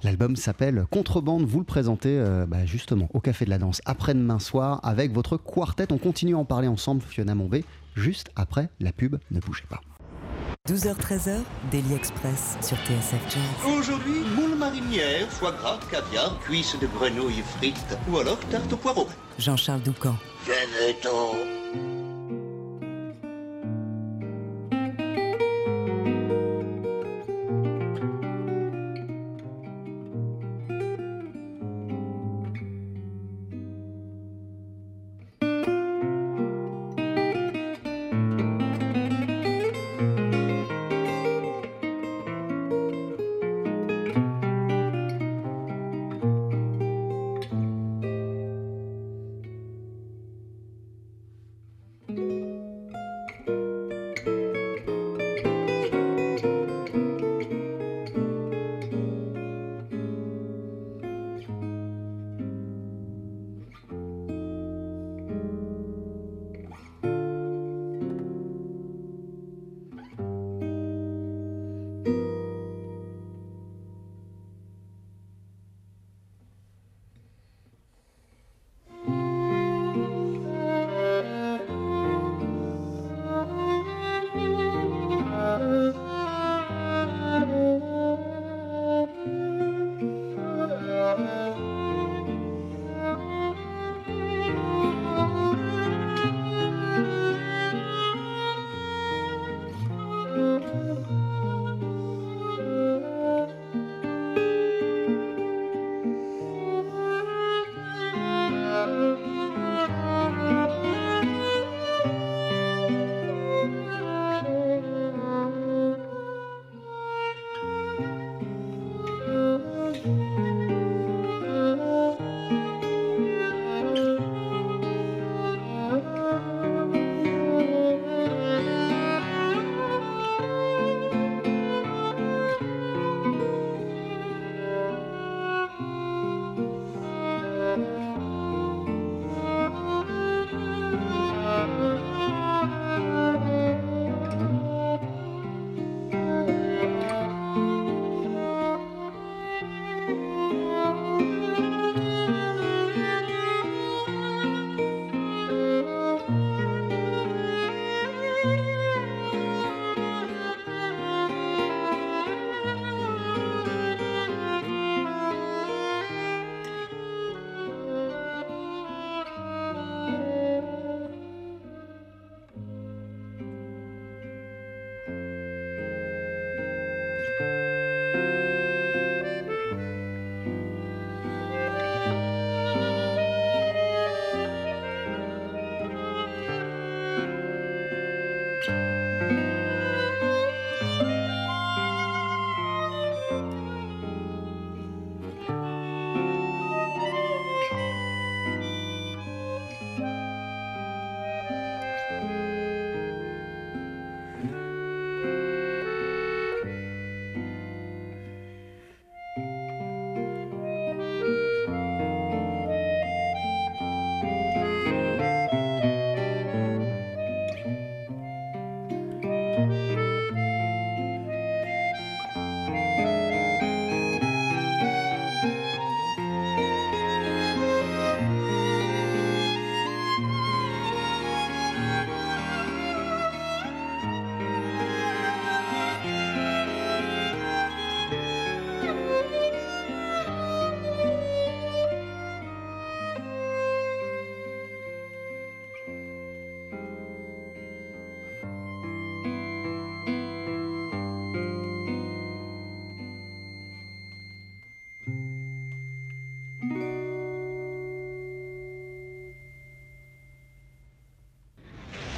L'album 0.04 0.36
s'appelle 0.36 0.86
Contrebande, 0.90 1.46
vous 1.46 1.60
le 1.60 1.66
présentez 1.66 2.18
euh, 2.18 2.46
bah, 2.48 2.66
justement 2.66 3.08
au 3.14 3.20
Café 3.20 3.46
de 3.46 3.52
la 3.52 3.60
Danse 3.60 3.82
après-demain 3.86 4.40
soir 4.40 4.80
avec 4.84 5.12
votre 5.12 5.38
quartet. 5.38 5.92
On 5.92 6.00
continue 6.00 6.36
à 6.36 6.40
en 6.40 6.46
parler 6.46 6.68
ensemble, 6.68 7.02
Fiona 7.02 7.36
Mombé, 7.36 7.64
juste 7.96 8.32
après 8.36 8.70
la 8.80 8.92
pub, 8.92 9.18
ne 9.30 9.40
bougez 9.40 9.66
pas. 9.70 9.82
12h-13h, 10.70 11.40
Daily 11.72 11.96
Express 11.96 12.56
sur 12.62 12.78
TSF 12.78 13.20
Jazz. 13.30 13.74
Aujourd'hui, 13.80 14.22
moule 14.36 14.56
marinière, 14.56 15.28
foie 15.28 15.54
gras, 15.54 15.80
caviar, 15.90 16.40
cuisses 16.42 16.78
de 16.80 16.86
grenouille 16.86 17.42
frites 17.58 17.98
ou 18.08 18.20
alors 18.20 18.38
tarte 18.52 18.72
au 18.72 18.78
poireau. 18.78 19.08
Jean-Charles 19.40 19.82
Doucan. 19.82 20.16
Venez-t'en 20.46 21.34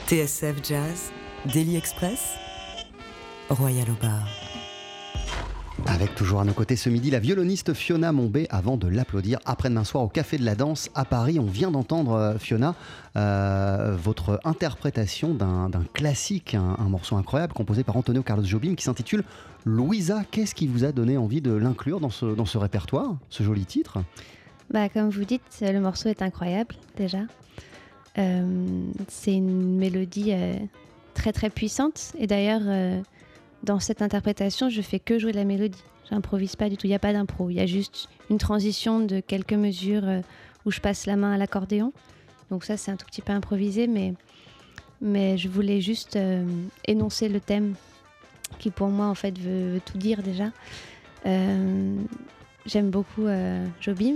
TSF 0.08 0.58
Jazz, 0.62 1.13
Daily 1.54 1.78
Express, 1.78 2.36
Royal 3.50 3.88
au 3.89 3.96
bar. 4.06 4.28
Avec 5.88 6.13
toujours 6.13 6.42
à 6.42 6.44
nos 6.46 6.52
côtés 6.52 6.76
ce 6.76 6.89
midi 6.89 7.10
la 7.10 7.20
violoniste 7.20 7.74
Fiona 7.74 8.12
Mombé 8.12 8.46
avant 8.50 8.76
de 8.76 8.88
l'applaudir 8.88 9.39
après-demain 9.46 9.86
soir 9.86 10.04
au 10.04 10.10
Café 10.10 10.38
de 10.38 10.44
la 10.44 10.56
Danse 10.56 10.89
à 10.94 11.06
Paris. 11.06 11.39
On 11.39 11.46
vient 11.46 11.72
d'entendre, 11.72 12.13
euh, 12.13 12.38
Fiona, 12.38 12.76
euh, 13.16 13.96
votre 13.98 14.42
interprétation 14.44 15.34
d'un 15.34 15.70
d'un 15.70 15.86
classique, 15.94 16.54
un, 16.54 16.76
un 16.80 16.89
morceau 16.89 17.16
incroyable 17.16 17.54
composé 17.54 17.86
par 17.86 17.96
Antonio 17.96 18.24
Carlos 18.24 18.44
Jobim 18.44 18.76
qui 18.76 18.84
s'intitule 18.84 19.24
Louisa. 19.63 20.24
Qu'est-ce 20.32 20.54
qui 20.54 20.68
vous 20.68 20.84
a 20.84 20.92
donné 20.92 21.18
envie 21.18 21.42
de 21.42 21.54
l'inclure 21.54 22.02
dans 22.02 22.10
ce, 22.10 22.26
dans 22.26 22.46
ce 22.46 22.58
répertoire, 22.58 23.16
ce 23.30 23.44
joli 23.44 23.66
titre? 23.66 24.00
Bah, 24.70 24.89
comme 24.89 25.10
vous 25.10 25.24
dites, 25.26 25.44
le 25.62 25.80
morceau 25.80 26.10
est 26.10 26.22
incroyable 26.22 26.76
déjà. 26.98 27.20
Euh, 28.17 28.91
c'est 29.08 29.34
une 29.34 29.78
mélodie 29.78 30.32
euh, 30.34 30.56
très 31.13 31.34
très 31.34 31.49
puissante. 31.49 32.13
Et 32.17 32.28
d'ailleurs, 32.28 32.62
euh, 32.65 33.02
dans 33.63 33.80
cette 33.80 34.02
interprétation, 34.02 34.69
je 34.69 34.82
fais 34.82 34.99
que 34.99 35.19
jouer 35.19 35.34
la 35.34 35.45
mélodie. 35.45 35.84
J'improvise 36.10 36.56
pas 36.56 36.69
du 36.69 36.78
tout. 36.78 36.86
Il 36.86 36.89
n'y 36.89 36.95
a 36.95 36.99
pas 36.99 37.13
d'impro. 37.13 37.49
Il 37.49 37.56
y 37.56 37.60
a 37.60 37.65
juste 37.65 38.10
une 38.30 38.38
transition 38.38 38.99
de 38.99 39.19
quelques 39.19 39.54
mesures 39.54 40.04
où 40.65 40.71
je 40.71 40.80
passe 40.80 41.06
la 41.06 41.15
main 41.15 41.32
à 41.34 41.38
l'accordéon. 41.38 41.93
Donc 42.52 42.65
ça, 42.65 42.78
c'est 42.78 42.91
un 42.91 42.97
tout 42.97 43.06
petit 43.06 43.21
peu 43.21 43.32
improvisé, 43.32 43.88
mais, 43.88 44.13
mais 45.02 45.38
je 45.38 45.47
voulais 45.47 45.80
juste 45.80 46.19
énoncer 46.86 47.30
le 47.30 47.39
thème 47.39 47.76
qui 48.60 48.69
pour 48.69 48.89
moi 48.89 49.08
en 49.08 49.15
fait 49.15 49.39
veut, 49.39 49.80
tout 49.86 49.97
dire 49.97 50.21
déjà. 50.21 50.52
J'aime 51.23 52.89
beaucoup 52.89 53.28
Jobim. 53.80 54.15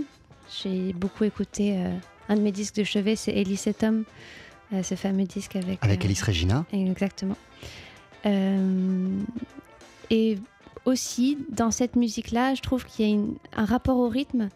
J'ai 0.62 0.92
beaucoup 0.92 1.24
écouté 1.24 1.78
un 2.30 2.36
de 2.36 2.42
mes 2.42 2.52
disques 2.52 2.76
de 2.76 2.84
chevet, 2.84 3.16
c'est 3.16 3.32
Elise 3.32 3.68
et 3.68 3.74
Tom, 3.74 4.04
euh, 4.74 4.84
ce 4.84 4.96
fameux 4.96 5.24
disque 5.24 5.56
avec 5.56 5.80
Avec 5.84 6.02
euh, 6.02 6.06
Alice 6.06 6.22
Regina 6.22 6.66
Exactement. 6.74 7.38
Euh, 8.26 9.20
et 10.10 10.38
aussi, 10.86 11.38
dans 11.50 11.72
cette 11.72 11.96
musique-là, 11.96 12.54
je 12.56 12.62
trouve 12.62 12.86
qu'il 12.86 13.06
y 13.06 13.10
a 13.10 13.14
une- 13.14 13.36
un 13.56 13.66
rapport 13.66 13.98
au 13.98 14.08
rythme, 14.10 14.50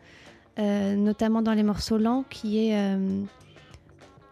notamment 0.58 1.42
dans 1.42 1.54
les 1.54 1.64
morceaux 1.64 1.98
lents, 1.98 2.24
qui 2.30 2.68
est, 2.70 2.98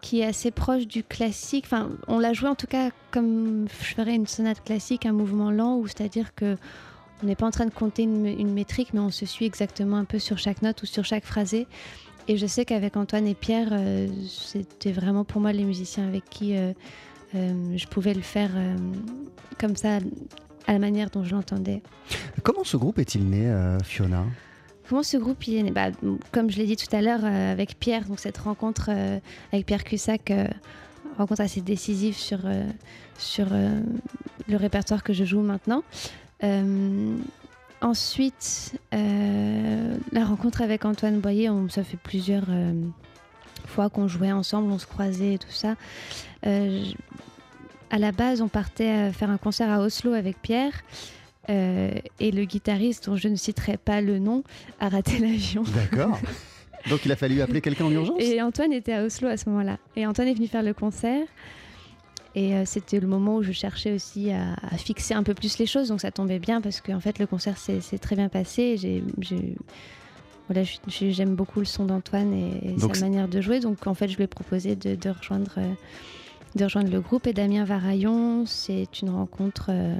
qui 0.00 0.20
est 0.20 0.24
assez 0.24 0.50
proche 0.52 0.86
du 0.86 1.02
classique. 1.02 1.64
Enfin, 1.66 1.90
on 2.06 2.18
l'a 2.20 2.32
joué 2.32 2.48
en 2.48 2.54
tout 2.54 2.68
cas 2.68 2.90
comme 3.10 3.66
je 3.68 3.94
ferais 3.94 4.14
une 4.14 4.26
sonate 4.28 4.62
classique, 4.62 5.06
un 5.06 5.12
mouvement 5.12 5.50
lent, 5.50 5.76
où 5.76 5.86
c'est-à-dire 5.88 6.34
que 6.34 6.56
on 7.22 7.26
n'est 7.26 7.34
pas 7.36 7.46
en 7.46 7.50
train 7.50 7.66
de 7.66 7.70
compter 7.74 8.04
une, 8.04 8.24
une 8.26 8.52
métrique, 8.52 8.94
mais 8.94 9.00
on 9.00 9.10
se 9.10 9.26
suit 9.26 9.44
exactement 9.44 9.96
un 9.98 10.04
peu 10.06 10.18
sur 10.18 10.38
chaque 10.38 10.62
note 10.62 10.82
ou 10.82 10.86
sur 10.86 11.04
chaque 11.04 11.24
phrasé. 11.24 11.66
Et 12.30 12.36
je 12.36 12.46
sais 12.46 12.64
qu'avec 12.64 12.96
Antoine 12.96 13.26
et 13.26 13.34
Pierre, 13.34 13.70
euh, 13.72 14.06
c'était 14.28 14.92
vraiment 14.92 15.24
pour 15.24 15.40
moi 15.40 15.52
les 15.52 15.64
musiciens 15.64 16.06
avec 16.06 16.22
qui 16.30 16.56
euh, 16.56 16.72
euh, 17.34 17.76
je 17.76 17.86
pouvais 17.88 18.14
le 18.14 18.20
faire 18.20 18.52
comme 19.58 19.74
ça, 19.74 19.98
à 20.68 20.72
la 20.72 20.78
manière 20.78 21.10
dont 21.10 21.24
je 21.24 21.34
l'entendais. 21.34 21.82
Comment 22.44 22.62
ce 22.62 22.76
groupe 22.76 23.00
est-il 23.00 23.28
né, 23.28 23.52
Fiona? 23.82 24.24
Comment 24.88 25.02
ce 25.02 25.16
groupe 25.16 25.44
il 25.48 25.56
est 25.56 25.62
né? 25.64 25.72
Bah, 25.72 25.88
Comme 26.30 26.52
je 26.52 26.58
l'ai 26.58 26.66
dit 26.66 26.76
tout 26.76 26.94
à 26.94 27.02
l'heure 27.02 27.24
avec 27.24 27.76
Pierre, 27.80 28.04
donc 28.04 28.20
cette 28.20 28.38
rencontre 28.38 28.90
avec 29.52 29.66
Pierre 29.66 29.82
Cussac, 29.82 30.32
rencontre 31.18 31.40
assez 31.40 31.62
décisive 31.62 32.14
sur, 32.14 32.38
sur 33.18 33.46
le 33.50 34.56
répertoire 34.56 35.02
que 35.02 35.12
je 35.12 35.24
joue 35.24 35.40
maintenant. 35.40 35.82
Ensuite, 37.82 38.78
euh, 38.94 39.96
la 40.12 40.24
rencontre 40.24 40.60
avec 40.62 40.84
Antoine 40.84 41.18
Boyer, 41.20 41.48
on, 41.48 41.68
ça 41.68 41.82
fait 41.82 41.96
plusieurs 41.96 42.44
euh, 42.50 42.72
fois 43.66 43.88
qu'on 43.88 44.06
jouait 44.06 44.32
ensemble, 44.32 44.70
on 44.70 44.78
se 44.78 44.86
croisait 44.86 45.34
et 45.34 45.38
tout 45.38 45.50
ça. 45.50 45.76
Euh, 46.46 46.84
je- 46.84 46.94
à 47.92 47.98
la 47.98 48.12
base, 48.12 48.40
on 48.42 48.48
partait 48.48 49.08
euh, 49.08 49.12
faire 49.12 49.30
un 49.30 49.38
concert 49.38 49.70
à 49.70 49.80
Oslo 49.80 50.12
avec 50.12 50.40
Pierre. 50.42 50.72
et 51.48 52.30
le 52.30 52.44
guitariste, 52.44 53.06
dont 53.06 53.16
je 53.16 53.26
ne 53.28 53.34
citerai 53.34 53.76
pas 53.76 54.00
le 54.00 54.18
nom, 54.20 54.44
a 54.78 54.88
raté 54.88 55.18
l'avion. 55.18 55.64
D'accord. 55.74 56.18
Donc 56.88 57.04
il 57.04 57.10
a 57.12 57.16
fallu 57.16 57.40
appeler 57.40 57.60
quelqu'un 57.60 57.86
en 57.86 57.90
urgence? 57.90 58.16
Et 58.20 58.40
Antoine 58.40 58.72
était 58.72 58.92
à 58.92 59.02
Oslo 59.04 59.26
à 59.28 59.36
ce 59.36 59.48
moment-là. 59.50 59.78
Et 59.96 60.06
Antoine 60.06 60.28
est 60.28 60.34
venu 60.34 60.46
faire 60.46 60.62
le 60.62 60.74
concert. 60.74 61.26
Et 62.36 62.54
euh, 62.54 62.62
c'était 62.64 63.00
le 63.00 63.08
moment 63.08 63.36
où 63.36 63.42
je 63.42 63.52
cherchais 63.52 63.92
aussi 63.92 64.30
à, 64.30 64.54
à 64.62 64.76
fixer 64.76 65.14
un 65.14 65.22
peu 65.24 65.34
plus 65.34 65.58
les 65.58 65.66
choses. 65.66 65.88
Donc 65.88 66.00
ça 66.00 66.10
tombait 66.12 66.38
bien 66.38 66.60
parce 66.60 66.80
qu'en 66.80 67.00
fait, 67.00 67.18
le 67.18 67.26
concert 67.26 67.58
s'est 67.58 67.80
très 67.98 68.14
bien 68.16 68.28
passé. 68.28 68.76
J'ai- 68.76 69.02
Voilà, 70.48 70.62
j'aime 70.88 71.34
beaucoup 71.36 71.60
le 71.60 71.64
son 71.64 71.84
d'Antoine 71.84 72.32
et, 72.32 72.70
et 72.70 72.72
Donc 72.72 72.96
sa 72.96 73.04
manière 73.04 73.28
de 73.28 73.40
jouer. 73.40 73.60
Donc 73.60 73.86
en 73.86 73.94
fait, 73.94 74.08
je 74.08 74.16
lui 74.16 74.24
ai 74.24 74.28
proposé 74.28 74.74
de, 74.76 74.94
de 74.96 75.10
rejoindre, 75.10 75.52
euh, 75.58 75.72
de 76.56 76.64
rejoindre 76.64 76.90
le 76.90 77.00
groupe. 77.00 77.26
Et 77.26 77.32
Damien 77.32 77.64
Varaillon, 77.64 78.46
c'est 78.46 79.00
une 79.02 79.10
rencontre 79.10 79.66
euh, 79.70 79.96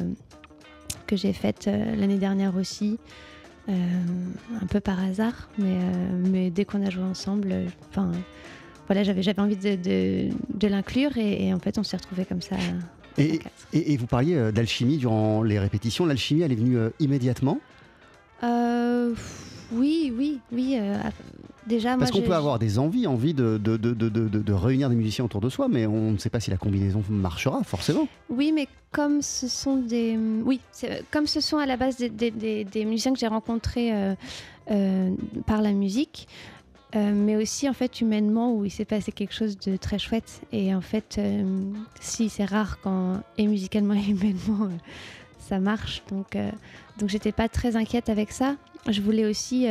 que 1.06 1.16
j'ai 1.16 1.32
faite 1.32 1.66
l'année 1.66 2.18
dernière 2.18 2.54
aussi. 2.56 2.98
un 3.68 4.66
peu 4.68 4.80
par 4.80 4.98
hasard, 5.00 5.48
mais, 5.58 5.78
mais 6.28 6.50
dès 6.50 6.64
qu'on 6.64 6.84
a 6.84 6.90
joué 6.90 7.04
ensemble, 7.04 7.54
enfin, 7.90 8.10
voilà, 8.92 9.05
j'avais 9.05 9.38
envie 9.40 9.55
de, 9.57 9.76
de, 9.76 10.31
de 10.53 10.66
l'inclure 10.66 11.16
et, 11.16 11.46
et 11.46 11.55
en 11.55 11.61
fait, 11.61 11.79
on 11.79 11.85
s'est 11.85 11.96
retrouvés 11.96 12.24
comme 12.24 12.42
ça. 12.42 12.57
Et, 13.18 13.38
et- 13.72 13.92
et 13.92 13.96
vous 13.96 14.07
parliez 14.09 14.35
euh, 14.35 14.50
d'alchimie 14.50 14.96
durant 14.96 15.44
les 15.44 15.61
répétitions. 15.61 16.07
L'alchimie, 16.07 16.40
elle 16.42 16.50
est 16.50 16.57
venue 16.57 16.76
euh, 16.76 16.90
immédiatement? 16.98 17.61
Euh, 18.42 19.14
oui, 19.72 20.12
oui, 20.18 20.40
oui. 20.50 20.76
euh, 20.81 20.96
ah, 21.05 21.11
déjà, 21.68 21.96
Parce 21.96 22.11
qu'on 22.11 22.22
peut 22.22 22.35
avoir 22.35 22.59
des 22.59 22.81
envies, 22.81 23.07
envie 23.07 23.33
de, 23.33 23.59
de, 23.59 23.76
de, 23.76 23.92
de, 23.94 24.09
de- 24.09 24.29
de 24.29 24.53
réunir 24.53 24.88
des 24.90 24.96
musiciens 24.96 25.24
autour 25.24 25.40
de 25.40 25.48
soi, 25.50 25.68
mais 25.68 25.87
on 25.87 26.11
ne 26.11 26.18
sait 26.18 26.31
pas 26.31 26.40
si 26.40 26.50
la 26.50 26.57
combinaison 26.57 27.00
marchera, 27.09 27.62
forcément. 27.62 28.09
Oui, 28.29 28.50
mais 28.53 28.66
comme 28.90 29.22
ce 29.22 29.46
sont 29.46 29.76
des, 29.76 30.18
oui, 30.44 30.59
c'est- 30.72 31.05
comme 31.12 31.29
ce 31.29 31.40
sont 31.40 31.59
à 31.59 31.66
la 31.66 31.76
base 31.76 31.96
des, 31.96 32.09
des- 32.09 32.33
des- 32.33 32.64
des 32.64 32.85
musiciens 32.85 33.12
que 33.12 33.20
j'ai 33.20 33.29
rencontrés 33.29 33.94
euh, 33.94 34.14
euh, 34.72 35.11
par 35.46 35.62
la 35.62 35.70
musique, 35.72 36.26
euh, 36.96 37.12
mais 37.14 37.37
aussi 37.37 37.68
en 37.68 37.72
fait 37.72 38.00
humainement 38.00 38.53
où 38.53 38.64
il 38.64 38.70
s'est 38.70 38.85
passé 38.85 39.12
quelque 39.12 39.35
chose 39.35 39.57
de 39.59 39.76
très 39.76 39.98
chouette. 39.98 40.40
Et 40.53 40.74
en 40.74 40.81
fait, 40.81 41.16
euh, 41.18 41.44
si 42.00 42.29
c'est 42.29 42.44
rare 42.44 42.81
quand 42.83 43.22
et 43.38 43.46
musicalement 43.46 43.94
et 43.94 44.11
humainement 44.11 44.64
euh, 44.64 44.76
ça 45.38 45.61
marche, 45.61 46.03
donc 46.11 46.37
donc 46.98 47.09
j'étais 47.09 47.33
pas 47.33 47.48
très 47.48 47.76
inquiète 47.76 48.09
avec 48.09 48.31
ça. 48.31 48.57
Je 48.88 49.00
voulais 49.00 49.26
aussi 49.26 49.66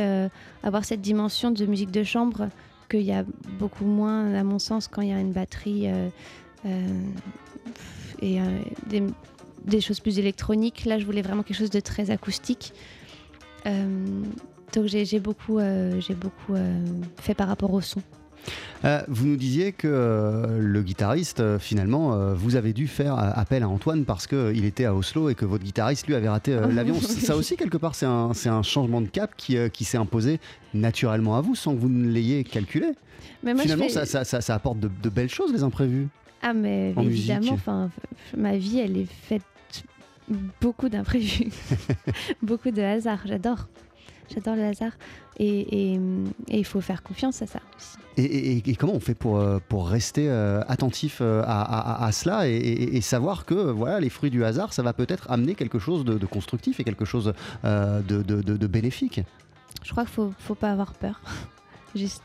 avoir 0.62 0.84
cette 0.84 1.00
dimension 1.00 1.50
de 1.50 1.64
musique 1.64 1.90
de 1.90 2.04
chambre 2.04 2.50
qu'il 2.90 3.00
y 3.02 3.12
a 3.12 3.24
beaucoup 3.58 3.86
moins, 3.86 4.34
à 4.34 4.44
mon 4.44 4.58
sens, 4.58 4.88
quand 4.88 5.00
il 5.00 5.08
y 5.08 5.12
a 5.12 5.20
une 5.20 5.32
batterie. 5.32 5.88
et 8.20 8.38
des 9.64 9.80
choses 9.80 10.00
plus 10.00 10.18
électroniques. 10.18 10.84
Là, 10.84 10.98
je 10.98 11.06
voulais 11.06 11.22
vraiment 11.22 11.42
quelque 11.42 11.56
chose 11.56 11.70
de 11.70 11.80
très 11.80 12.10
acoustique. 12.10 12.74
Donc 14.72 14.86
j'ai 14.86 15.18
beaucoup, 15.20 15.58
euh, 15.58 16.00
j'ai 16.00 16.14
beaucoup 16.14 16.54
euh, 16.54 16.80
fait 17.20 17.34
par 17.34 17.48
rapport 17.48 17.72
au 17.72 17.80
son. 17.80 18.02
Euh, 18.86 19.02
vous 19.08 19.26
nous 19.26 19.36
disiez 19.36 19.72
que 19.72 19.86
euh, 19.86 20.58
le 20.60 20.82
guitariste, 20.82 21.40
euh, 21.40 21.58
finalement, 21.58 22.32
vous 22.34 22.56
avez 22.56 22.72
dû 22.72 22.86
faire 22.86 23.18
appel 23.18 23.62
à 23.62 23.68
Antoine 23.68 24.04
parce 24.06 24.26
qu'il 24.26 24.64
était 24.64 24.86
à 24.86 24.94
Oslo 24.94 25.28
et 25.28 25.34
que 25.34 25.44
votre 25.44 25.64
guitariste, 25.64 26.06
lui, 26.06 26.14
avait 26.14 26.28
raté 26.28 26.54
l'avion. 26.72 26.98
Ça 27.00 27.36
aussi, 27.36 27.56
quelque 27.56 27.76
part, 27.76 27.94
c'est 27.94 28.06
un, 28.06 28.62
changement 28.62 29.00
de 29.02 29.08
cap 29.08 29.32
qui, 29.36 29.56
qui 29.70 29.84
s'est 29.84 29.98
imposé 29.98 30.40
naturellement 30.72 31.36
à 31.36 31.40
vous 31.42 31.54
sans 31.54 31.74
que 31.74 31.80
vous 31.80 31.88
ne 31.90 32.08
l'ayez 32.08 32.44
calculé. 32.44 32.92
Mais 33.42 33.52
moi, 33.52 33.62
finalement, 33.64 33.84
fais- 33.84 33.90
ça, 33.90 34.06
ça- 34.06 34.24
ça- 34.24 34.40
ça 34.40 34.54
apporte 34.54 34.80
de, 34.80 34.88
de 35.02 35.08
belles 35.10 35.28
choses, 35.28 35.52
les 35.52 35.62
imprévus. 35.62 36.08
Ah, 36.42 36.54
mais 36.54 36.94
en 36.96 37.02
évidemment, 37.02 37.58
ma 38.34 38.56
vie, 38.56 38.78
elle 38.78 38.96
est 38.96 39.04
faite 39.10 39.42
beaucoup 40.60 40.88
d'imprévus, 40.88 41.48
beaucoup 42.42 42.70
de 42.70 42.80
hasard. 42.80 43.18
J'adore, 43.26 43.68
j'adore 44.32 44.56
le 44.56 44.64
hasard, 44.64 44.92
et, 45.38 45.92
et- 45.94 45.94
et 46.48 46.58
il 46.58 46.64
faut 46.64 46.80
faire 46.80 47.02
confiance 47.02 47.42
à 47.42 47.46
ça 47.46 47.60
aussi. 47.76 47.96
Et, 48.16 48.74
comment 48.76 48.94
on 48.94 49.00
fait 49.00 49.14
pour, 49.14 49.38
euh, 49.38 49.58
pour 49.68 49.88
rester 49.88 50.28
euh, 50.28 50.60
attentif 50.68 51.18
euh, 51.22 51.42
à, 51.46 51.62
à- 51.62 52.04
à 52.06 52.12
cela 52.12 52.48
et, 52.48 53.00
savoir 53.00 53.46
que 53.46 53.54
voilà, 53.54 53.98
les 54.00 54.10
fruits 54.10 54.30
du 54.30 54.44
hasard, 54.44 54.72
ça 54.74 54.82
va 54.82 54.92
peut-être 54.92 55.30
amener 55.30 55.54
quelque 55.54 55.78
chose 55.78 56.04
de, 56.04 56.18
de 56.18 56.26
constructif 56.26 56.80
et 56.80 56.84
quelque 56.84 57.04
chose 57.06 57.32
euh, 57.64 58.00
de, 58.02 58.22
de- 58.22 58.66
bénéfique? 58.66 59.22
Je 59.82 59.90
crois 59.92 60.04
qu'il 60.04 60.12
faut, 60.12 60.32
faut 60.38 60.54
pas 60.54 60.70
avoir 60.72 60.92
peur. 60.92 61.20
Juste. 61.94 62.22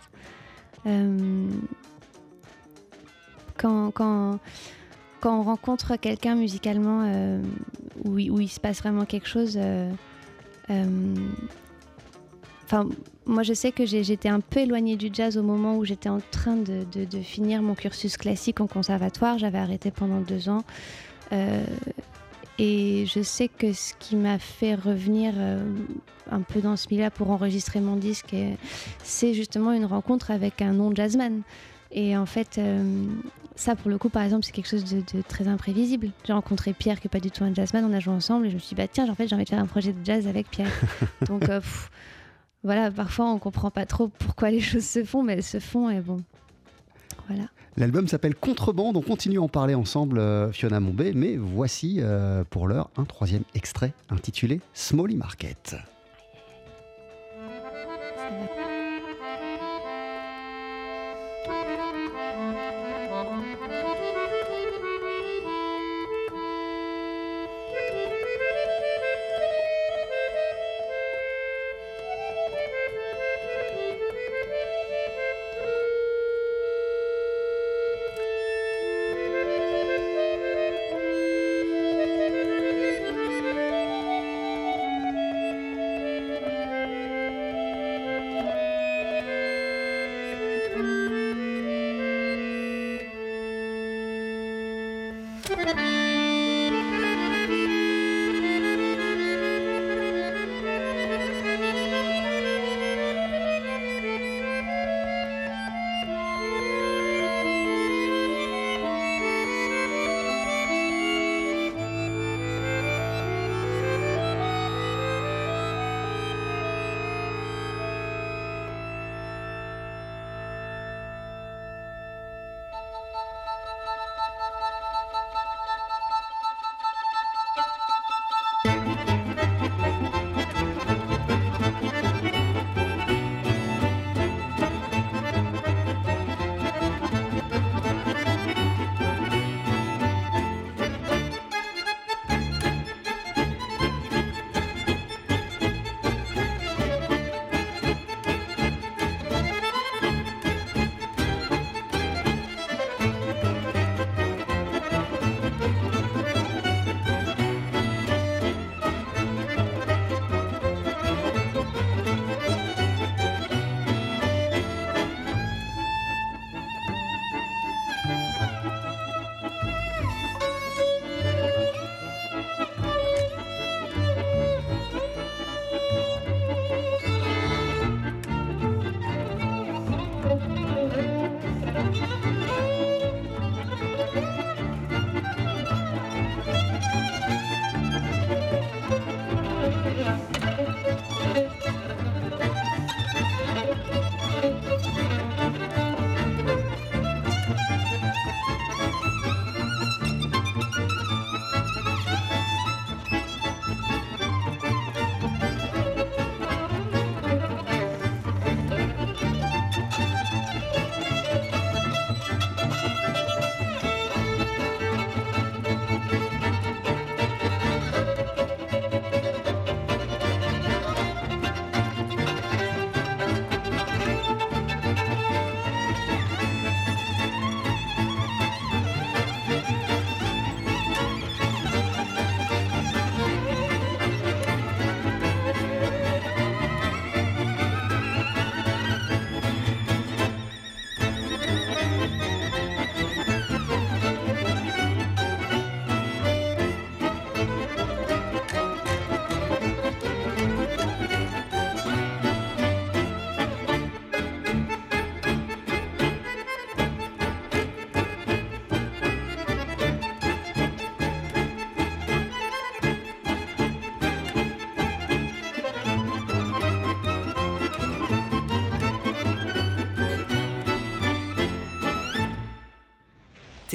Euh, 0.85 1.47
quand, 3.57 3.91
quand, 3.91 4.39
quand 5.21 5.39
on 5.39 5.43
rencontre 5.43 5.95
quelqu'un 5.95 6.35
musicalement 6.35 7.05
où, 8.03 8.19
il- 8.19 8.31
où 8.31 8.39
il 8.41 8.49
se 8.49 8.59
passe 8.59 8.79
vraiment 8.79 9.05
quelque 9.05 9.27
chose. 9.27 9.57
euh, 9.57 9.91
Enfin, 12.65 12.89
moi, 13.27 13.43
je 13.43 13.53
sais 13.53 13.71
que 13.71 13.85
j'étais 13.85 14.29
un 14.29 14.39
peu 14.39 14.61
éloignée 14.61 14.95
du 14.97 15.09
jazz 15.13 15.37
au 15.37 15.43
moment 15.43 15.77
où 15.77 15.85
j'étais 15.85 16.09
en 16.09 16.19
train 16.31 16.55
de, 16.55 16.83
de- 16.91 17.05
de 17.05 17.21
finir 17.21 17.61
mon 17.61 17.75
cursus 17.75 18.17
classique 18.17 18.59
en 18.59 18.67
conservatoire. 18.67 19.37
J'avais 19.37 19.59
arrêté 19.59 19.91
pendant 19.91 20.19
deux 20.19 20.49
ans. 20.49 20.63
Euh, 21.31 21.63
et 22.57 23.05
je 23.05 23.21
sais 23.21 23.47
que 23.49 23.73
ce 23.73 23.93
qui 23.99 24.15
m'a 24.15 24.39
fait 24.39 24.75
revenir 24.75 25.33
euh, 25.37 25.63
un 26.31 26.41
peu 26.41 26.61
dans 26.61 26.75
ce 26.77 26.87
milieu 26.89 27.09
pour 27.09 27.29
enregistrer 27.31 27.81
mon 27.81 27.97
disque, 27.97 28.33
et 28.33 28.55
c'est 29.03 29.33
justement 29.33 29.73
une 29.73 29.85
rencontre 29.85 30.31
avec 30.31 30.61
un 30.61 30.71
non-jazzman. 30.73 31.41
Et 31.91 32.15
en 32.17 32.25
fait, 32.25 32.57
euh, 32.57 33.05
ça 33.55 33.75
pour 33.75 33.89
le 33.91 33.97
coup, 33.97 34.09
par 34.09 34.23
exemple, 34.23 34.43
c'est 34.45 34.51
quelque 34.53 34.69
chose 34.69 34.85
de, 34.85 35.01
de 35.17 35.21
très 35.27 35.47
imprévisible. 35.47 36.11
J'ai 36.25 36.33
rencontré 36.33 36.73
Pierre, 36.73 36.99
qui 37.01 37.07
est 37.07 37.09
pas 37.09 37.19
du 37.19 37.29
tout 37.29 37.43
un 37.43 37.53
jazzman, 37.53 37.83
on 37.85 37.93
a 37.93 37.99
joué 37.99 38.13
ensemble 38.13 38.47
et 38.47 38.49
je 38.49 38.55
me 38.55 38.59
suis 38.59 38.69
dit, 38.69 38.75
bah 38.75 38.87
tiens, 38.87 39.09
en 39.09 39.15
fait, 39.15 39.27
j'ai 39.27 39.35
envie 39.35 39.43
de 39.45 39.49
faire 39.49 39.59
un 39.59 39.67
projet 39.67 39.91
de 39.91 40.03
jazz 40.05 40.25
avec 40.27 40.49
Pierre. 40.49 40.71
Donc 41.27 41.49
euh, 41.49 41.59
pff, 41.59 41.91
voilà, 42.65 42.89
parfois 42.89 43.31
on 43.31 43.37
comprend 43.37 43.69
pas 43.69 43.85
trop 43.85 44.07
pourquoi 44.07 44.49
les 44.49 44.59
choses 44.59 44.85
se 44.85 45.03
font, 45.03 45.21
mais 45.21 45.33
elles 45.33 45.43
se 45.43 45.59
font 45.59 45.89
et 45.89 46.01
bon. 46.01 46.17
Voilà. 47.27 47.45
L'album 47.77 48.07
s'appelle 48.07 48.35
Contrebande, 48.35 48.97
on 48.97 49.01
continue 49.01 49.37
à 49.37 49.41
en 49.41 49.49
parler 49.49 49.75
ensemble, 49.75 50.17
euh, 50.17 50.51
Fiona 50.51 50.79
Mombé, 50.79 51.13
mais 51.13 51.37
voici 51.37 51.97
euh, 51.99 52.43
pour 52.49 52.67
l'heure 52.67 52.89
un 52.97 53.03
troisième 53.03 53.43
extrait 53.53 53.93
intitulé 54.09 54.61
Smally 54.73 55.15
Market. 55.15 55.75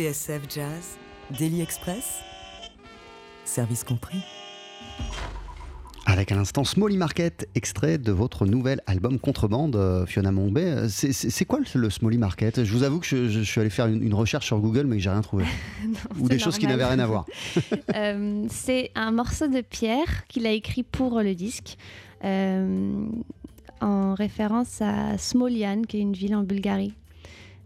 TSF 0.00 0.40
Jazz, 0.48 0.96
Daily 1.38 1.60
Express, 1.60 2.22
service 3.44 3.84
compris. 3.84 4.16
Avec 6.06 6.32
à 6.32 6.36
l'instant 6.36 6.64
Smally 6.64 6.96
Market, 6.96 7.46
extrait 7.54 7.98
de 7.98 8.10
votre 8.10 8.46
nouvel 8.46 8.80
album 8.86 9.18
Contrebande, 9.18 9.76
euh, 9.76 10.06
Fiona 10.06 10.32
Mombé. 10.32 10.62
Euh, 10.62 10.88
C'est- 10.88 11.44
quoi 11.44 11.58
le, 11.74 11.90
Smally 11.90 12.16
Market? 12.16 12.64
Je 12.64 12.72
vous 12.72 12.82
avoue 12.82 13.00
que 13.00 13.04
je, 13.06 13.28
je 13.28 13.40
suis 13.42 13.60
allé 13.60 13.68
faire 13.68 13.88
une, 13.88 14.02
une 14.02 14.14
recherche 14.14 14.46
sur 14.46 14.58
Google, 14.58 14.86
mais 14.86 14.96
que 14.96 15.02
j'ai 15.02 15.10
rien 15.10 15.20
trouvé. 15.20 15.44
Ou 16.18 16.30
des 16.30 16.38
choses 16.38 16.56
qui 16.56 16.66
n'avaient 16.66 16.86
rien 16.86 16.98
à 16.98 17.06
voir. 17.06 17.26
Euh, 17.94 18.46
c'est 18.48 18.90
un 18.94 19.10
morceau 19.10 19.48
de 19.48 19.60
Pierre 19.60 20.26
qu'il 20.28 20.46
a 20.46 20.50
écrit 20.52 20.82
pour 20.82 21.20
le 21.20 21.34
disque, 21.34 21.76
euh, 22.24 23.04
en 23.82 24.14
référence 24.14 24.80
à 24.80 25.18
Smolyan, 25.18 25.82
qui 25.82 25.98
est 25.98 26.00
une 26.00 26.14
ville 26.14 26.34
en 26.34 26.42
Bulgarie. 26.42 26.94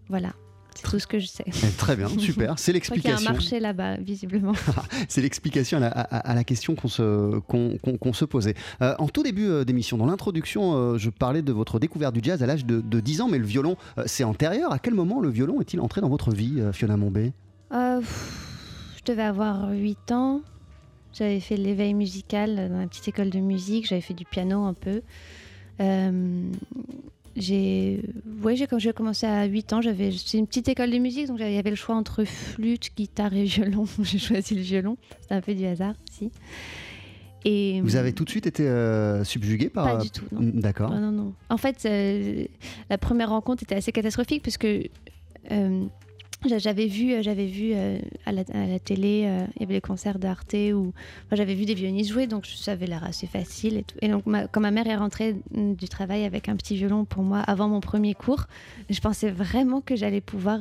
Voilà, 0.08 0.32
c'est 0.74 0.90
tout 0.90 0.98
ce 0.98 1.06
que 1.06 1.18
je 1.18 1.26
sais. 1.26 1.44
Eh, 1.46 1.52
Très 1.78 1.96
bien, 1.96 2.08
super. 2.08 2.58
C'est 2.58 2.72
crois 2.80 2.96
qu'il 2.96 3.04
y 3.04 3.08
a 3.08 3.10
un 3.10 3.12
l'explication. 3.18 3.32
marché 3.32 3.60
là-bas, 3.60 3.96
visiblement. 3.98 4.52
C'est 5.08 5.20
l'explication 5.22 5.78
à, 5.78 5.80
la- 5.80 5.88
à- 5.90 6.30
à 6.30 6.34
la 6.34 6.44
question 6.44 6.74
qu'on 6.74 6.88
se, 6.88 7.38
qu'on- 7.40 7.78
qu'on 7.78 8.12
se 8.12 8.24
posait. 8.24 8.54
Euh, 8.82 8.94
en 8.98 9.08
tout 9.08 9.22
début 9.22 9.46
euh, 9.46 9.64
d'émission, 9.64 9.96
dans 9.96 10.06
l'introduction, 10.06 10.74
euh, 10.74 10.98
je 10.98 11.10
parlais 11.10 11.42
de 11.42 11.52
votre 11.52 11.78
découverte 11.78 12.14
du 12.14 12.20
jazz 12.22 12.42
à 12.42 12.46
l'âge 12.46 12.64
de, 12.64 12.80
de 12.80 13.00
10 13.00 13.20
ans, 13.22 13.28
mais 13.28 13.38
le 13.38 13.46
violon, 13.46 13.76
euh, 13.98 14.04
c'est 14.06 14.24
antérieur. 14.24 14.72
À 14.72 14.78
quel 14.78 14.94
moment 14.94 15.20
le 15.20 15.28
violon 15.30 15.60
est-il 15.60 15.80
entré 15.80 16.00
dans 16.00 16.08
votre 16.08 16.30
vie, 16.32 16.62
Fiona 16.72 16.96
Mombé 16.96 17.32
pff, 17.70 18.94
je 18.98 19.12
devais 19.12 19.22
avoir 19.22 19.70
8 19.70 20.12
ans. 20.12 20.40
J'avais 21.12 21.38
fait 21.40 21.56
l'éveil 21.56 21.94
musical 21.94 22.56
dans 22.70 22.78
la 22.80 22.86
petite 22.86 23.06
école 23.08 23.30
de 23.30 23.38
musique. 23.38 23.86
J'avais 23.88 24.00
fait 24.00 24.14
du 24.14 24.24
piano 24.24 24.64
un 24.64 24.74
peu. 24.74 25.02
Euh, 25.80 26.42
j'ai 27.36 28.02
ouais, 28.42 28.56
j'ai, 28.56 28.66
quand 28.66 28.78
j'ai 28.78 28.92
commencé 28.92 29.26
à 29.26 29.44
8 29.44 29.72
ans, 29.72 29.80
j'avais, 29.80 30.12
c'est 30.12 30.38
une 30.38 30.46
petite 30.46 30.68
école 30.68 30.90
de 30.90 30.98
musique, 30.98 31.26
donc 31.26 31.38
il 31.40 31.52
y 31.52 31.58
avait 31.58 31.70
le 31.70 31.76
choix 31.76 31.94
entre 31.94 32.24
flûte, 32.24 32.90
guitare 32.96 33.34
et 33.34 33.44
violon. 33.44 33.86
j'ai 34.02 34.18
choisi 34.18 34.54
le 34.54 34.62
violon. 34.62 34.96
C'était 35.20 35.34
un 35.34 35.40
peu 35.40 35.54
du 35.54 35.66
hasard, 35.66 35.94
si. 36.10 36.30
Et, 37.44 37.80
Vous 37.82 37.96
avez 37.96 38.12
tout 38.12 38.24
de 38.24 38.30
suite 38.30 38.46
été 38.46 38.66
euh, 38.66 39.22
subjugué 39.22 39.68
par... 39.68 39.98
Pas 39.98 40.02
du 40.02 40.10
tout, 40.10 40.24
non. 40.32 40.50
D'accord. 40.54 40.90
non, 40.90 41.12
non. 41.12 41.34
En 41.50 41.58
fait, 41.58 41.84
euh, 41.84 42.46
la 42.88 42.96
première 42.96 43.28
rencontre 43.28 43.62
était 43.62 43.74
assez 43.74 43.92
catastrophique 43.92 44.42
parce 44.42 44.56
que 44.56 44.84
euh, 45.50 45.84
j'avais 46.48 46.86
vu, 46.86 47.22
j'avais 47.22 47.46
vu 47.46 47.72
à, 48.26 48.32
la, 48.32 48.44
télé, 48.78 49.28
il 49.56 49.60
y 49.60 49.64
avait 49.64 49.74
les 49.74 49.80
concerts 49.80 50.18
d'Arte 50.18 50.54
où 50.74 50.92
j'avais 51.32 51.54
vu 51.54 51.64
des 51.64 51.74
violonistes 51.74 52.12
jouer, 52.12 52.26
donc 52.26 52.46
ça 52.46 52.72
avait 52.72 52.86
l'air 52.86 53.04
assez 53.04 53.26
facile. 53.26 53.78
Et, 53.78 53.82
tout. 53.82 53.96
et 54.00 54.08
donc, 54.08 54.24
quand 54.52 54.60
ma 54.60 54.70
mère 54.70 54.86
est 54.86 54.96
rentrée 54.96 55.36
du 55.52 55.88
travail 55.88 56.24
avec 56.24 56.48
un 56.48 56.56
petit 56.56 56.76
violon 56.76 57.04
pour 57.04 57.22
moi 57.22 57.40
avant 57.40 57.68
mon 57.68 57.80
premier 57.80 58.14
cours, 58.14 58.44
je 58.90 59.00
pensais 59.00 59.30
vraiment 59.30 59.80
que 59.80 59.96
j'allais 59.96 60.20
pouvoir 60.20 60.60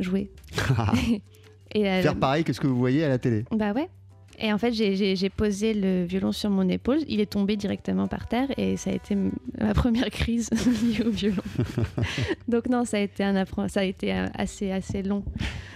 jouer. 0.00 0.30
et, 1.74 1.82
Faire 1.84 2.16
pareil 2.16 2.44
que 2.44 2.52
ce 2.52 2.60
que 2.60 2.66
vous 2.66 2.78
voyez 2.78 3.04
à 3.04 3.08
la 3.08 3.18
télé. 3.18 3.44
Bah 3.50 3.72
ouais. 3.72 3.88
Et 4.38 4.52
en 4.52 4.58
fait, 4.58 4.72
j'ai 4.72 5.30
posé 5.30 5.74
le 5.74 6.04
violon 6.04 6.32
sur 6.32 6.50
mon 6.50 6.68
épaule. 6.68 6.98
Il 7.08 7.20
est 7.20 7.30
tombé 7.30 7.56
directement 7.56 8.08
par 8.08 8.26
terre 8.26 8.48
et 8.56 8.76
ça 8.76 8.90
a 8.90 8.94
été 8.94 9.16
ma 9.60 9.74
première 9.74 10.10
crise 10.10 10.50
liée 10.82 11.04
au 11.06 11.10
violon. 11.10 11.42
Donc 12.48 12.68
non, 12.68 12.84
ça 12.84 12.96
a 12.96 13.00
été 13.00 13.22
un 13.22 13.44
ça 13.68 13.80
a 13.80 13.84
été 13.84 14.12
assez 14.12 14.72
assez 14.72 15.02
long. 15.02 15.24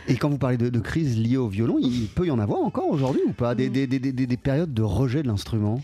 Et 0.09 0.17
quand 0.17 0.29
vous 0.29 0.39
parlez 0.39 0.57
de, 0.57 0.81
crise 0.81 1.19
liée 1.19 1.37
au 1.37 1.49
violon, 1.49 1.79
il 1.81 2.09
peut 2.09 2.27
y 2.27 2.31
en 2.31 2.39
avoir 2.39 2.61
encore 2.61 2.89
aujourd'hui 2.89 3.23
ou 3.27 3.33
pas? 3.33 3.55
Des, 3.55 3.69
des, 3.69 3.87
des, 3.87 3.99
des, 3.99 4.37
périodes 4.37 4.73
de 4.73 4.83
rejet 4.83 5.23
de 5.23 5.29
l'instrument? 5.29 5.81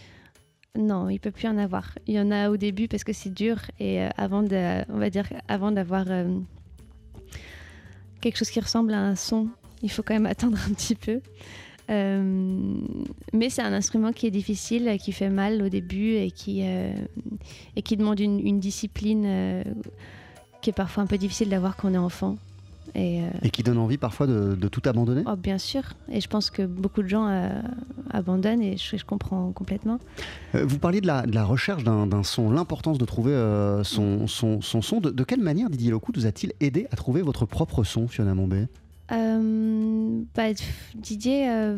Non, 0.79 1.09
il 1.09 1.19
peut 1.19 1.31
plus 1.31 1.45
y 1.45 1.49
en 1.49 1.59
avoir. 1.59 1.99
Il 2.07 2.15
y 2.15 2.21
en 2.21 2.31
a 2.31 2.49
au 2.49 2.57
début 2.57 2.89
parce 2.89 3.05
que 3.05 3.13
c'est 3.13 3.33
dur 3.35 3.59
et 3.79 4.01
euh, 4.01 4.09
avant 4.17 4.43
de, 4.43 4.85
on 4.91 4.99
va 4.99 5.11
dire, 5.11 5.29
avant 5.49 5.73
d'avoir 5.73 6.05
euh, 6.09 6.39
quelque 8.21 8.39
chose 8.39 8.51
qui 8.51 8.61
ressemble 8.61 8.95
à 8.95 9.01
un 9.01 9.17
son, 9.17 9.49
il 9.83 9.91
faut 9.91 10.03
quand 10.03 10.15
même 10.15 10.27
attendre 10.27 10.59
un 10.67 10.73
petit 10.73 10.95
peu. 10.95 11.21
Euh, 11.93 12.23
mais 13.33 13.51
c'est 13.51 13.63
un 13.63 13.73
instrument 13.73 14.13
qui 14.13 14.27
est 14.27 14.31
difficile, 14.31 14.97
qui 15.01 15.13
fait 15.13 15.29
mal 15.29 15.63
au 15.63 15.69
début 15.69 16.15
et 16.15 16.31
qui, 16.31 16.63
euh, 16.65 16.93
et 17.77 17.83
qui 17.83 17.97
demande 17.97 18.21
une, 18.21 18.61
discipline 18.61 19.25
euh, 19.27 19.63
qui 20.63 20.71
est 20.71 20.75
parfois 20.75 21.03
un 21.03 21.07
peu 21.07 21.19
difficile 21.19 21.49
d'avoir 21.49 21.77
quand 21.77 21.91
on 21.91 21.95
est 21.95 21.99
enfant. 21.99 22.37
Et, 22.95 23.23
qui 23.53 23.63
donne 23.63 23.79
envie 23.79 23.97
parfois 23.97 24.27
de, 24.27 24.69
tout 24.69 24.83
abandonner 24.85 25.23
oh, 25.27 25.35
Bien 25.35 25.57
sûr. 25.57 25.83
Et 26.11 26.21
je 26.21 26.29
pense 26.29 26.51
que 26.51 26.67
beaucoup 26.67 27.03
de 27.03 27.09
gens 27.09 27.27
abandonnent 28.11 28.61
et 28.61 28.77
je, 28.77 29.03
comprends 29.03 29.51
complètement. 29.53 29.99
vous 30.53 30.79
parliez 30.79 31.01
de 31.01 31.07
la, 31.07 31.23
de 31.23 31.35
la 31.35 31.45
recherche 31.45 31.85
d'un 31.85 32.23
son, 32.23 32.51
l'importance 32.51 32.99
de 32.99 33.05
trouver 33.07 33.33
son, 33.83 34.27
son, 34.27 34.61
son, 34.61 34.83
son. 34.83 35.01
De, 35.01 35.25
quelle 35.25 35.41
manière 35.41 35.71
Didier 35.71 35.91
Locout 35.91 36.15
vous 36.15 36.27
a-t-il 36.27 36.53
aidé 36.61 36.87
à 36.91 36.97
trouver 36.97 37.23
votre 37.23 37.47
propre 37.47 37.83
son, 37.83 38.09
Fiona 38.09 38.35
Mombé? 38.35 38.67
Bah, 39.13 40.53
Didier, 40.95 41.51
euh, 41.51 41.77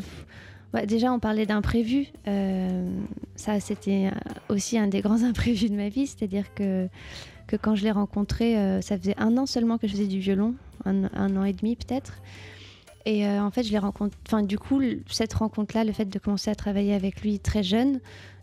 bah, 0.73 0.85
déjà 0.85 1.11
on 1.11 1.19
parlait 1.19 1.45
d'imprévu. 1.45 2.07
Euh, 2.27 2.89
ça, 3.35 3.59
c'était 3.59 4.11
aussi 4.49 4.77
un 4.77 4.87
des 4.87 5.01
grands 5.01 5.23
imprévus 5.29 5.69
de 5.69 5.75
ma 5.75 5.89
vie, 5.89 6.07
c'est-à-dire 6.07 6.53
que, 6.53 6.87
que 7.47 7.55
quand 7.55 7.75
je 7.75 7.83
l'ai 7.83 7.91
rencontré, 7.91 8.55
ça 8.81 8.97
faisait 8.97 9.15
un 9.17 9.37
an 9.37 9.45
seulement 9.45 9.77
que 9.77 9.87
je 9.87 9.93
faisais 9.93 10.07
du 10.07 10.19
violon, 10.19 10.55
un, 10.85 11.35
an 11.35 11.43
et 11.43 11.53
demi 11.53 11.75
peut-être. 11.75 12.21
Et 13.07 13.27
en 13.27 13.51
fait, 13.51 13.61
je 13.63 13.71
l'ai 13.71 13.77
rencontré. 13.77 14.17
Enfin, 14.25 14.41
du 14.41 14.57
coup, 14.57 14.81
cette 15.07 15.33
rencontre-là, 15.33 15.83
le 15.83 15.91
fait 15.91 16.05
de 16.05 16.17
commencer 16.17 16.49
à 16.49 16.55
travailler 16.55 16.95
avec 16.95 17.21
lui 17.21 17.39
très 17.39 17.61
jeune, 17.61 17.99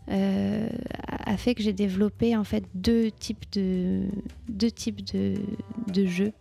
a 0.07 1.37
fait 1.37 1.55
que 1.55 1.63
j'ai 1.63 1.73
développé 1.73 2.37
en 2.37 2.43
fait 2.43 2.63
deux 2.75 3.11
types 3.11 3.45
de 3.53 4.03
deux 4.49 4.71
types 4.71 5.03
de, 5.13 5.35
de 5.91 6.05
jeux 6.05 6.33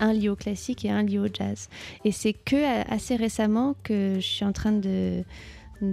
un 0.00 0.12
lié 0.12 0.28
au 0.28 0.36
classique 0.36 0.84
et 0.84 0.90
un 0.90 1.02
lié 1.02 1.18
au 1.18 1.28
jazz. 1.32 1.68
Et 2.04 2.12
c'est 2.12 2.32
que 2.32 2.90
assez 2.92 3.16
récemment 3.16 3.74
que 3.82 4.14
je 4.16 4.26
suis 4.26 4.44
en 4.44 4.52
train 4.52 4.72
de, 4.72 5.22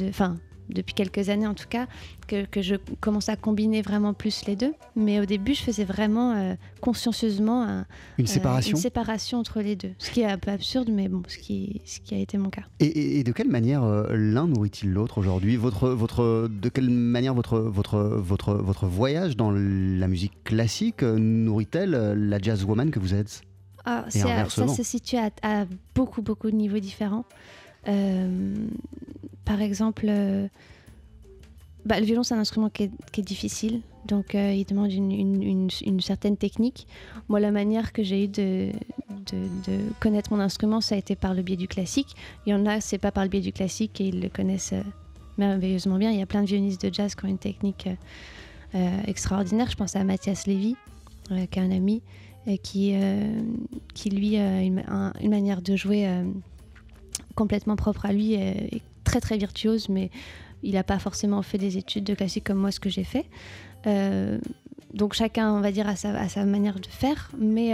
enfin, 0.10 0.38
depuis 0.70 0.94
quelques 0.94 1.30
années 1.30 1.48
en 1.48 1.54
tout 1.54 1.68
cas, 1.70 1.88
que, 2.28 2.46
que, 2.46 2.62
je 2.62 2.76
commence 3.00 3.30
à 3.30 3.36
combiner 3.36 3.82
vraiment 3.82 4.14
plus 4.14 4.46
les 4.46 4.56
deux. 4.56 4.74
Mais 4.96 5.20
au 5.20 5.26
début, 5.26 5.54
je 5.54 5.62
faisais 5.62 5.86
vraiment 5.86 6.34
euh, 6.34 6.56
consciencieusement 6.82 7.64
une, 8.18 8.26
euh, 8.26 8.28
séparation. 8.28 8.76
une 8.76 8.82
séparation 8.82 9.40
entre 9.40 9.62
les 9.62 9.76
deux. 9.76 9.92
Ce 9.98 10.12
qui 10.12 10.22
est 10.22 10.26
un 10.26 10.38
peu 10.38 10.52
absurde, 10.52 10.90
mais 10.92 11.08
bon, 11.08 11.22
ce 11.28 11.38
qui, 11.38 11.82
ce 11.86 12.00
qui 12.00 12.16
a 12.16 12.18
été 12.18 12.38
mon 12.38 12.50
cas. 12.50 12.64
Et, 12.80 13.24
de 13.24 13.32
quelle 13.32 13.50
manière 13.50 13.84
euh, 13.84 14.08
l'un 14.12 14.48
nourrit-il 14.48 14.92
l'autre 14.92 15.18
aujourd'hui? 15.20 15.56
Votre, 15.56 15.90
votre, 15.90 16.50
De 16.50 16.70
quelle 16.70 16.90
manière 16.90 17.34
votre, 17.34 17.60
votre, 17.60 18.00
votre, 18.00 18.54
votre 18.56 18.88
voyage 18.88 19.38
dans 19.38 19.52
la 19.52 20.08
musique 20.08 20.44
classique 20.44 21.02
nourrit-elle 21.02 21.92
la 21.92 22.40
jazzwoman 22.40 22.92
que 22.92 23.00
vous 23.00 23.14
êtes? 23.14 23.42
Ah, 23.90 24.04
ça 24.10 24.68
se 24.68 24.84
situe 24.84 25.16
à, 25.16 25.66
beaucoup, 25.96 26.22
beaucoup 26.22 26.52
de 26.52 26.56
niveaux 26.58 26.80
différents. 26.80 27.24
Euh, 27.88 28.68
par 29.46 29.62
exemple, 29.62 30.08
euh, 30.10 30.50
bah, 31.86 31.98
le 31.98 32.06
violon, 32.06 32.24
c'est 32.24 32.34
un 32.34 32.40
instrument 32.40 32.70
qui 32.70 32.84
est, 32.84 33.22
difficile, 33.22 33.80
donc 34.06 34.36
euh, 34.36 34.52
il 34.52 34.66
demande 34.66 34.92
une, 34.92 36.02
certaine 36.02 36.36
technique. 36.36 36.86
Moi, 37.30 37.40
la 37.40 37.52
manière 37.52 37.94
que 37.94 38.04
j'ai 38.04 38.26
eu 38.26 38.28
de, 38.28 38.72
de, 39.32 39.80
connaître 40.02 40.34
mon 40.34 40.42
instrument, 40.42 40.82
ça 40.82 40.96
a 40.96 40.98
été 40.98 41.16
par 41.16 41.34
le 41.34 41.42
biais 41.42 41.56
du 41.56 41.70
classique. 41.70 42.14
Il 42.46 42.50
y 42.50 42.54
en 42.54 42.66
a, 42.66 42.82
c'est 42.82 42.98
pas 42.98 43.14
par 43.14 43.24
le 43.24 43.30
biais 43.30 43.40
du 43.40 43.54
classique 43.54 44.02
et 44.02 44.10
ils 44.10 44.20
le 44.20 44.28
connaissent 44.28 44.74
merveilleusement 45.38 45.96
bien. 45.96 46.12
Il 46.12 46.20
y 46.20 46.22
a 46.22 46.26
plein 46.26 46.42
de 46.42 46.48
violonistes 46.48 46.86
de 46.86 46.94
jazz 46.94 47.16
qui 47.16 47.24
ont 47.24 47.30
une 47.30 47.38
technique 47.38 47.88
extraordinaire. 49.08 49.70
Je 49.72 49.78
pense 49.78 49.96
à 49.96 50.04
Mathias 50.04 50.46
Lévy, 50.46 50.76
qui 51.30 51.60
est 51.60 51.64
un 51.64 51.72
ami 51.72 52.02
qui, 52.56 52.94
euh, 52.96 53.42
qui 53.94 54.10
lui 54.10 54.38
a 54.38 54.62
une, 54.62 54.84
manière 55.24 55.62
de 55.62 55.76
jouer 55.76 56.08
euh, 56.08 56.24
complètement 57.36 57.76
propre 57.76 58.06
à 58.06 58.14
lui 58.14 58.36
et, 58.36 58.82
très 59.04 59.20
très 59.20 59.38
virtuose, 59.38 59.90
mais 59.90 60.10
il 60.64 60.74
n'a 60.74 60.84
pas 60.84 61.00
forcément 61.00 61.42
fait 61.42 61.58
des 61.58 61.78
études 61.78 62.06
de 62.06 62.14
classique 62.14 62.46
comme 62.46 62.58
moi, 62.58 62.72
ce 62.72 62.80
que 62.80 62.90
j'ai 62.90 63.04
fait. 63.04 63.26
Euh, 63.86 64.40
donc 64.94 65.14
chacun, 65.14 65.52
on 65.54 65.62
va 65.62 65.72
dire, 65.72 65.88
a 65.88 65.96
sa, 65.96 66.28
sa 66.30 66.46
manière 66.46 66.80
de 66.80 66.88
faire, 66.88 67.30
mais, 67.38 67.74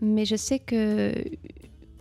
mais 0.00 0.24
je 0.24 0.36
sais 0.36 0.58
que 0.58 1.14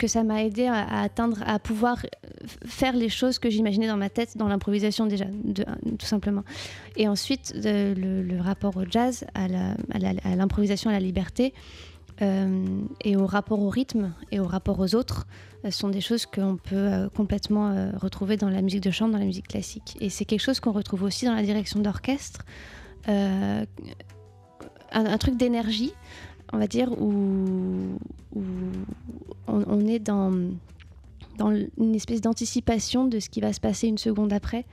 que 0.02 0.08
ça 0.08 0.24
m'a 0.24 0.44
aidé 0.44 0.66
à, 0.66 1.02
atteindre, 1.04 1.38
à 1.46 1.60
pouvoir 1.60 1.98
euh, 2.04 2.48
faire 2.66 2.96
les 2.96 3.08
choses 3.08 3.38
que 3.38 3.52
j'imaginais 3.52 3.86
dans 3.86 3.98
ma 3.98 4.10
tête, 4.10 4.36
dans 4.36 4.48
l'improvisation 4.48 5.06
déjà, 5.06 5.26
tout 6.00 6.08
simplement. 6.08 6.44
Et 6.98 7.08
ensuite, 7.08 7.54
le, 7.56 8.42
rapport 8.42 8.76
au 8.78 8.84
jazz, 8.90 9.26
à 9.36 9.48
l'improvisation, 10.36 10.90
à, 10.90 10.94
la 10.94 11.00
liberté, 11.00 11.54
euh, 12.24 12.82
et 13.04 13.16
au 13.16 13.28
rapport 13.28 13.62
au 13.62 13.70
rythme 13.70 14.12
et 14.32 14.40
au 14.40 14.46
rapport 14.46 14.80
aux 14.80 14.96
autres 14.96 15.28
euh, 15.66 15.72
sont 15.72 15.90
des 15.90 16.02
choses 16.02 16.26
qu'on 16.26 16.58
peut 16.58 17.08
complètement 17.16 17.92
retrouver 18.00 18.38
dans 18.38 18.50
la 18.50 18.64
musique 18.64 18.82
de 18.82 18.92
chambre, 18.92 19.12
dans 19.14 19.20
la 19.20 19.26
musique 19.26 19.50
classique. 19.50 19.98
Et 20.02 20.10
c'est 20.10 20.26
quelque 20.26 20.42
chose 20.42 20.60
qu'on 20.60 20.72
retrouve 20.72 21.04
aussi 21.04 21.26
dans 21.26 21.36
la 21.36 21.44
direction 21.44 21.80
d'orchestre, 21.80 22.44
un, 23.08 23.68
truc 25.20 25.38
d'énergie 25.38 25.94
on 26.54 26.58
va 26.58 26.68
dire, 26.68 26.92
où, 26.92 27.98
on, 29.48 29.86
est 29.88 30.00
dans, 30.00 30.32
une 31.42 31.96
espèce 31.96 32.22
d'anticipation 32.22 33.06
de 33.06 33.20
ce 33.20 33.30
qui 33.30 33.42
va 33.42 33.54
se 33.54 33.60
passer 33.60 33.88
une 33.88 33.98
seconde 33.98 34.34
après. 34.34 34.66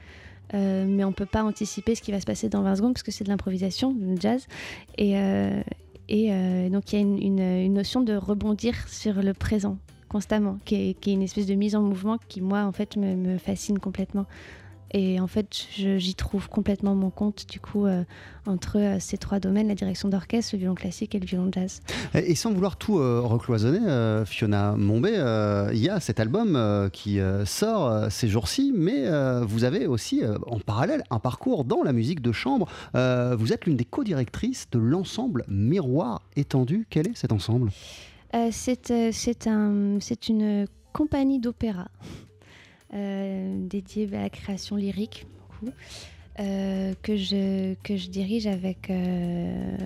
Euh, 0.54 0.86
mais 0.88 1.04
on 1.04 1.08
ne 1.08 1.14
peut 1.14 1.26
pas 1.26 1.42
anticiper 1.42 1.94
ce 1.94 2.00
qui 2.00 2.10
va 2.10 2.20
se 2.20 2.26
passer 2.26 2.48
dans 2.48 2.62
20 2.62 2.76
secondes 2.76 2.92
parce 2.94 3.02
que 3.02 3.10
c'est 3.10 3.24
de 3.24 3.28
l'improvisation, 3.28 3.92
du 3.92 4.16
jazz. 4.18 4.46
Et, 4.96 5.18
euh, 5.18 5.60
euh, 6.10 6.68
donc 6.70 6.92
il 6.92 6.98
y 6.98 7.02
a 7.02 7.02
une, 7.02 7.74
notion 7.74 8.00
de 8.00 8.14
rebondir 8.14 8.88
sur 8.88 9.22
le 9.22 9.34
présent 9.34 9.76
constamment, 10.08 10.58
qui 10.64 10.74
est, 10.74 11.06
une 11.06 11.20
espèce 11.20 11.44
de 11.44 11.54
mise 11.54 11.76
en 11.76 11.82
mouvement 11.82 12.16
qui, 12.28 12.40
moi, 12.40 12.62
en 12.62 12.72
fait, 12.72 12.96
me 12.96 13.36
fascine 13.36 13.78
complètement. 13.78 14.24
Et 14.92 15.20
en 15.20 15.26
fait, 15.26 15.48
j'y 15.76 16.14
trouve 16.14 16.48
complètement 16.48 16.94
mon 16.94 17.10
compte, 17.10 17.46
du 17.50 17.60
coup, 17.60 17.86
euh, 17.86 18.04
entre 18.46 18.78
euh, 18.78 18.96
ces 19.00 19.18
trois 19.18 19.38
domaines, 19.38 19.68
la 19.68 19.74
direction 19.74 20.08
d'orchestre, 20.08 20.54
le 20.54 20.60
violon 20.60 20.74
classique 20.74 21.14
et 21.14 21.20
le 21.20 21.26
violon 21.26 21.50
jazz. 21.52 21.80
Et, 22.14 22.34
sans 22.34 22.52
vouloir 22.52 22.76
tout 22.76 22.98
euh, 22.98 23.20
recloisonner, 23.20 23.78
Fiona 24.24 24.76
Mombé, 24.76 25.10
il 25.72 25.78
y 25.78 25.88
a 25.88 26.00
cet 26.00 26.20
album 26.20 26.88
qui 26.92 27.18
sort 27.44 28.10
ces 28.10 28.28
jours-ci, 28.28 28.72
mais 28.74 29.04
vous 29.42 29.64
avez 29.64 29.86
aussi, 29.86 30.22
en 30.46 30.58
parallèle, 30.60 31.02
un 31.10 31.18
parcours 31.18 31.64
dans 31.64 31.82
la 31.82 31.92
musique 31.92 32.20
de 32.20 32.32
chambre. 32.32 32.68
vous 32.94 33.52
êtes 33.52 33.66
l'une 33.66 33.76
des 33.76 33.84
co-directrices 33.84 34.68
de 34.70 34.78
l'ensemble 34.78 35.44
Miroir 35.48 36.22
étendu. 36.36 36.86
Quel 36.90 37.08
est 37.08 37.16
cet 37.16 37.32
ensemble? 37.32 37.70
C'est 38.50 38.90
un, 39.46 39.98
une 40.28 40.66
compagnie 40.92 41.38
d'opéra 41.38 41.88
euh, 42.94 43.54
dédié 43.68 44.08
à 44.14 44.22
la 44.22 44.30
création 44.30 44.76
lyrique, 44.76 45.26
euh, 46.40 46.94
que, 47.02 47.16
je, 47.16 47.74
que 47.82 47.98
je 47.98 48.08
dirige 48.08 48.46
avec 48.46 48.88
euh, 48.88 49.76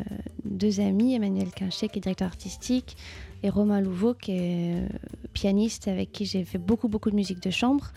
deux 0.44 0.78
amis, 0.78 1.14
Emmanuel 1.14 1.50
Quinchet, 1.50 1.88
qui 1.88 1.98
est 1.98 2.02
directeur 2.02 2.28
artistique, 2.28 2.96
et 3.42 3.50
Romain 3.50 3.80
Louveau, 3.80 4.14
qui 4.14 4.32
est 4.32 4.86
pianiste, 5.32 5.88
avec 5.88 6.12
qui 6.12 6.26
j'ai 6.26 6.44
fait 6.44 6.58
beaucoup, 6.58 6.86
beaucoup 6.86 7.10
de 7.10 7.16
musique 7.16 7.42
de 7.42 7.50
chambre. 7.50 7.90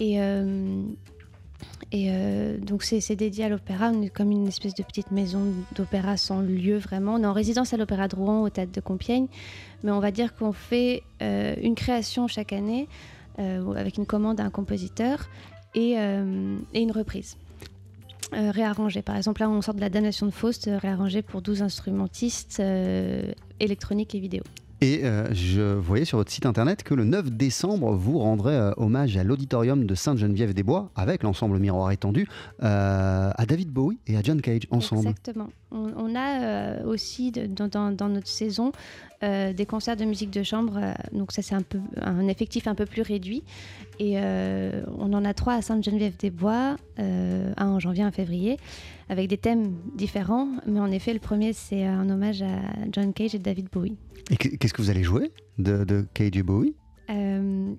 Et, 0.00 0.18
Et 1.92 2.10
donc 2.60 2.82
c'est 2.82 3.16
dédié 3.16 3.44
à 3.44 3.48
l'opéra, 3.48 3.90
on 3.94 4.02
est 4.02 4.10
comme 4.10 4.30
une 4.30 4.48
espèce 4.48 4.74
de 4.74 4.82
petite 4.82 5.12
maison 5.12 5.40
d'opéra 5.76 6.18
sans 6.18 6.40
lieu 6.40 6.76
vraiment. 6.76 7.14
On 7.14 7.22
est 7.22 7.26
en 7.26 7.32
résidence 7.32 7.72
à 7.72 7.78
l'opéra 7.78 8.08
de 8.08 8.16
Rouen, 8.16 8.42
au 8.42 8.50
Théâtre 8.50 8.72
de 8.72 8.80
Compiègne, 8.80 9.28
mais 9.82 9.92
on 9.92 10.00
va 10.00 10.10
dire 10.10 10.34
qu'on 10.34 10.52
fait 10.52 11.04
une 11.20 11.74
création 11.74 12.28
chaque 12.28 12.52
année 12.52 12.86
avec 13.38 13.96
une 13.96 14.06
commande 14.06 14.40
à 14.40 14.44
un 14.44 14.50
compositeur 14.50 15.28
et, 15.74 15.92
et 15.92 16.80
une 16.80 16.92
reprise. 16.92 17.36
réarrangée. 18.32 19.02
Par 19.02 19.16
exemple, 19.16 19.40
là, 19.40 19.50
on 19.50 19.62
sort 19.62 19.74
de 19.74 19.80
la 19.80 19.90
damnation 19.90 20.26
de 20.26 20.32
Faust, 20.32 20.68
réarrangée 20.70 21.22
pour 21.22 21.42
12 21.42 21.62
instrumentistes 21.62 22.62
électroniques 23.60 24.14
et 24.14 24.20
vidéo. 24.20 24.42
Et 24.82 25.04
euh, 25.04 25.32
je 25.32 25.62
voyais 25.62 26.04
sur 26.04 26.18
votre 26.18 26.32
site 26.32 26.44
internet 26.44 26.82
que 26.82 26.92
le 26.92 27.04
9 27.04 27.30
décembre, 27.30 27.92
vous 27.92 28.18
rendrez 28.18 28.56
euh, 28.56 28.72
hommage 28.76 29.16
à 29.16 29.22
l'auditorium 29.22 29.86
de 29.86 29.94
Sainte-Geneviève-des-Bois, 29.94 30.90
avec 30.96 31.22
l'ensemble 31.22 31.60
Miroir 31.60 31.92
étendu, 31.92 32.26
euh, 32.64 33.30
à 33.32 33.46
David 33.46 33.70
Bowie 33.70 34.00
et 34.08 34.16
à 34.16 34.22
John 34.22 34.40
Cage 34.40 34.62
ensemble. 34.72 35.02
Exactement. 35.02 35.50
On, 35.70 36.16
a 36.16 36.82
aussi 36.84 37.30
dans, 37.30 38.08
notre 38.08 38.26
saison 38.26 38.72
des 39.22 39.66
concerts 39.66 39.96
de 39.96 40.04
musique 40.04 40.30
de 40.30 40.42
chambre, 40.42 40.78
donc 41.12 41.32
ça 41.32 41.40
c'est 41.40 41.54
un, 41.54 42.28
effectif 42.28 42.66
un 42.66 42.74
peu 42.74 42.84
plus 42.84 43.00
réduit. 43.00 43.42
Et 44.02 44.18
on 44.98 45.12
en 45.12 45.24
a 45.24 45.32
trois 45.32 45.54
à 45.54 45.62
Sainte-Geneviève-des-Bois, 45.62 46.76
un 46.98 47.54
en 47.56 47.78
janvier, 47.78 48.02
un 48.02 48.08
en 48.08 48.12
février, 48.12 48.56
avec 49.08 49.28
des 49.28 49.38
thèmes 49.38 49.76
différents. 49.94 50.48
Mais 50.66 50.80
en 50.80 50.90
effet, 50.90 51.12
le 51.12 51.20
premier 51.20 51.52
c'est 51.52 51.84
un 51.84 52.10
hommage 52.10 52.42
à 52.42 52.58
John 52.90 53.12
Cage 53.12 53.34
et 53.34 53.38
David 53.38 53.68
Bowie. 53.70 53.96
Et 54.30 54.36
qu'est-ce 54.36 54.72
que 54.72 54.82
vous 54.82 54.90
allez 54.90 55.02
jouer 55.02 55.30
de, 55.58 55.84
de 55.84 56.06
Cage 56.14 56.36
et 56.36 56.42
Bowie? 56.42 56.74
Euh, 57.10 57.74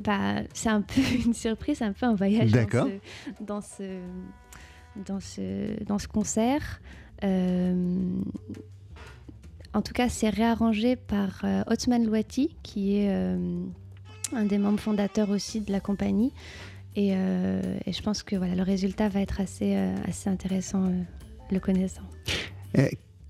bah, 0.00 0.42
C'est 0.54 0.68
un 0.68 0.82
peu 0.82 1.00
une 1.26 1.34
surprise, 1.34 1.82
un 1.82 1.92
peu 1.92 2.06
un 2.06 2.14
voyage 2.14 2.52
dans 2.52 3.60
ce, 3.60 4.00
dans, 5.04 5.20
ce, 5.20 5.84
dans, 5.84 5.98
ce, 5.98 6.08
concert. 6.08 6.80
Euh, 7.24 8.20
en 9.74 9.82
tout 9.82 9.92
cas, 9.92 10.08
c'est 10.08 10.30
réarrangé 10.30 10.96
par 10.96 11.42
euh, 11.44 11.62
Othman 11.66 12.04
Louati, 12.04 12.56
qui 12.62 12.96
est 12.96 13.36
un 14.32 14.44
des 14.44 14.58
membres 14.58 14.80
fondateurs 14.80 15.30
aussi 15.30 15.60
de 15.60 15.72
la 15.72 15.80
compagnie. 15.80 16.32
Et, 16.96 17.10
et, 17.10 17.92
je 17.92 18.02
pense 18.02 18.24
que 18.24 18.34
voilà, 18.34 18.56
le 18.56 18.62
résultat 18.62 19.08
va 19.08 19.20
être 19.20 19.40
assez, 19.40 19.76
assez 20.06 20.28
intéressant, 20.28 20.90
le 21.50 21.60
connaissant. 21.60 22.02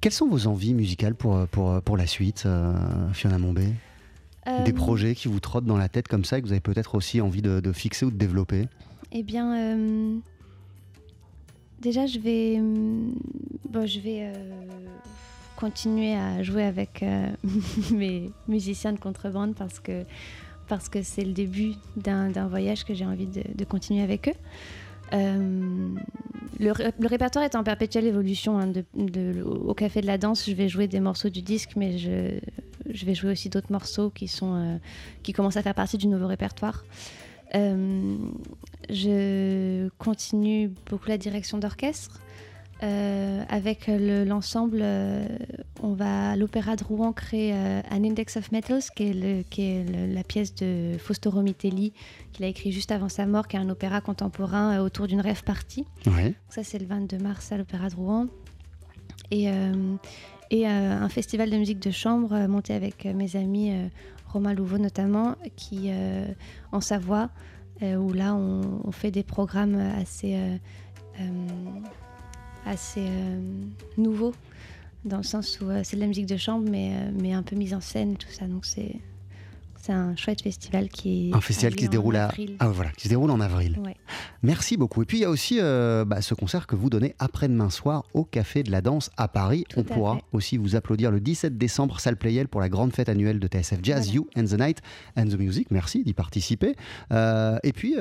Quelles 0.00 0.12
sont 0.12 0.28
vos 0.28 0.46
envies 0.46 0.74
musicales 0.74 1.14
pour, 1.14 1.36
euh, 1.36 1.46
pour, 1.46 1.70
euh, 1.70 1.80
pour 1.80 1.96
la 1.96 2.06
suite, 2.06 2.44
euh, 2.46 2.72
Fiona 3.12 3.38
Mombé? 3.38 3.68
Des 4.64 4.72
projets 4.72 5.14
qui 5.14 5.28
vous 5.28 5.40
trottent 5.40 5.66
dans 5.66 5.76
la 5.76 5.90
tête 5.90 6.08
comme 6.08 6.24
ça 6.24 6.38
et 6.38 6.40
que 6.40 6.46
vous 6.46 6.52
avez 6.52 6.62
peut-être 6.62 6.94
aussi 6.94 7.20
envie 7.20 7.42
de, 7.42 7.60
de, 7.60 7.70
fixer 7.70 8.06
ou 8.06 8.10
de 8.10 8.16
développer? 8.16 8.66
Eh 9.12 9.22
bien, 9.22 10.22
déjà, 11.82 12.06
je 12.06 12.18
vais, 12.18 12.58
bon, 13.68 13.86
je 13.86 14.00
vais 14.00 14.32
continuer 15.54 16.14
à 16.14 16.42
jouer 16.42 16.62
avec 16.62 17.04
mes 17.92 18.30
musiciens 18.48 18.94
de 18.94 18.98
contrebande 18.98 19.54
parce 19.54 19.80
que 19.80 20.04
parce 20.68 20.88
que 20.88 21.02
c'est 21.02 21.24
le 21.24 21.32
début 21.32 21.72
d'un 21.96 22.30
voyage 22.46 22.84
que 22.84 22.94
j'ai 22.94 23.06
envie 23.06 23.26
de, 23.26 23.64
continuer 23.64 24.02
avec 24.02 24.28
eux. 24.28 24.34
Euh, 25.14 25.94
le, 26.60 27.06
répertoire 27.06 27.44
est 27.44 27.54
en 27.54 27.64
perpétuelle 27.64 28.06
évolution. 28.06 28.58
Hein, 28.58 28.72
au 29.44 29.74
Café 29.74 30.00
de 30.00 30.06
la 30.06 30.18
Danse, 30.18 30.44
je 30.46 30.54
vais 30.54 30.68
jouer 30.68 30.86
des 30.86 31.00
morceaux 31.00 31.30
du 31.30 31.42
disque, 31.42 31.70
mais 31.76 31.98
je, 31.98 32.38
vais 32.86 33.14
jouer 33.14 33.32
aussi 33.32 33.48
d'autres 33.48 33.72
morceaux 33.72 34.12
euh, 34.42 34.78
qui 35.22 35.32
commencent 35.32 35.56
à 35.56 35.62
faire 35.62 35.74
partie 35.74 35.98
du 35.98 36.08
nouveau 36.08 36.26
répertoire. 36.26 36.84
Euh, 37.54 38.16
je 38.90 39.88
continue 39.98 40.70
beaucoup 40.90 41.08
la 41.08 41.18
direction 41.18 41.58
d'orchestre. 41.58 42.20
Euh, 42.82 43.42
avec 43.48 43.88
l'ensemble, 43.88 44.78
euh, 44.82 45.26
on 45.82 45.94
va 45.94 46.30
à 46.30 46.36
l'Opéra 46.36 46.76
de 46.76 46.84
Rouen 46.84 47.12
créer 47.12 47.52
euh, 47.52 47.80
un 47.90 48.04
Index 48.04 48.36
of 48.36 48.52
Metals, 48.52 48.82
qui 48.94 49.08
est, 49.08 49.12
le, 49.14 49.42
qui 49.42 49.62
est 49.62 49.84
la 50.08 50.22
pièce 50.22 50.54
de 50.54 50.96
Fausto 50.98 51.30
Romitelli, 51.30 51.92
qu'il 52.32 52.44
a 52.44 52.48
écrit 52.48 52.70
juste 52.70 52.92
avant 52.92 53.08
sa 53.08 53.26
mort, 53.26 53.48
qui 53.48 53.56
est 53.56 53.60
un 53.60 53.68
opéra 53.68 54.00
contemporain 54.00 54.80
autour 54.80 55.08
d'une 55.08 55.20
rêve 55.20 55.42
partie. 55.42 55.86
Ça, 56.48 56.62
c'est 56.62 56.78
le 56.78 56.86
22 56.86 57.18
mars 57.18 57.50
à 57.50 57.56
l'Opéra 57.56 57.88
de 57.88 57.96
Rouen. 57.96 58.26
Et, 59.30 59.48
et 60.50 60.66
un 60.66 61.08
festival 61.10 61.50
de 61.50 61.56
musique 61.58 61.80
de 61.80 61.90
chambre 61.90 62.46
monté 62.46 62.72
avec 62.72 63.04
mes 63.04 63.36
amis, 63.36 63.74
Romain 64.32 64.54
Louveau 64.54 64.78
notamment, 64.78 65.34
qui, 65.54 65.90
en 66.72 66.80
Savoie, 66.80 67.28
où 67.82 68.12
là, 68.14 68.34
on, 68.34 68.80
on, 68.84 68.90
fait 68.90 69.10
des 69.10 69.22
programmes 69.22 69.76
assez 69.76 70.58
assez 72.68 73.00
euh, 73.00 73.40
nouveau, 73.96 74.34
dans 75.04 75.16
le 75.18 75.22
sens 75.22 75.60
où 75.60 75.70
euh, 75.70 75.80
c'est 75.84 75.96
de 75.96 76.00
la 76.00 76.06
musique 76.06 76.26
de 76.26 76.36
chambre, 76.36 76.68
mais, 76.70 76.92
euh, 76.92 77.10
mais 77.20 77.32
un 77.32 77.42
peu 77.42 77.56
mise 77.56 77.74
en 77.74 77.80
scène, 77.80 78.16
tout 78.16 78.30
ça. 78.30 78.46
Donc 78.46 78.66
c'est 78.66 78.96
c'est 79.88 79.94
un 79.94 80.14
chouette 80.16 80.42
festival 80.42 80.90
qui 80.90 81.30
est 81.30 81.34
un 81.34 81.40
festival 81.40 81.74
qui 81.74 81.86
se 81.86 81.90
déroule 81.90 82.16
à 82.16 82.30
ah, 82.58 82.68
voilà 82.68 82.90
qui 82.90 83.04
se 83.04 83.08
déroule 83.08 83.30
en 83.30 83.40
avril. 83.40 83.80
Merci 84.42 84.76
beaucoup. 84.76 85.02
Et 85.02 85.06
puis 85.06 85.18
il 85.18 85.20
y 85.22 85.24
a 85.24 85.30
aussi 85.30 85.58
bah, 85.60 86.20
ce 86.20 86.34
concert 86.34 86.66
que 86.66 86.76
vous 86.76 86.90
donnez 86.90 87.14
après-demain 87.18 87.70
soir 87.70 88.04
au 88.12 88.24
Café 88.24 88.62
de 88.62 88.70
la 88.70 88.82
Danse 88.82 89.10
à 89.16 89.28
Paris. 89.28 89.64
On 89.76 89.84
pourra 89.84 90.18
aussi 90.32 90.58
vous 90.58 90.76
applaudir 90.76 91.10
le 91.10 91.20
17 91.20 91.56
décembre 91.56 92.00
salle 92.00 92.16
Playel 92.16 92.48
pour 92.48 92.60
la 92.60 92.68
grande 92.68 92.92
fête 92.92 93.08
annuelle 93.08 93.40
de 93.40 93.46
TSF 93.46 93.78
Jazz 93.82 94.12
You 94.12 94.28
and 94.36 94.44
the 94.44 94.58
Night 94.60 94.78
and 95.16 95.26
the 95.28 95.38
Music. 95.38 95.70
Merci 95.70 96.04
d'y 96.04 96.12
participer. 96.12 96.74
et 97.10 97.72
puis 97.72 97.96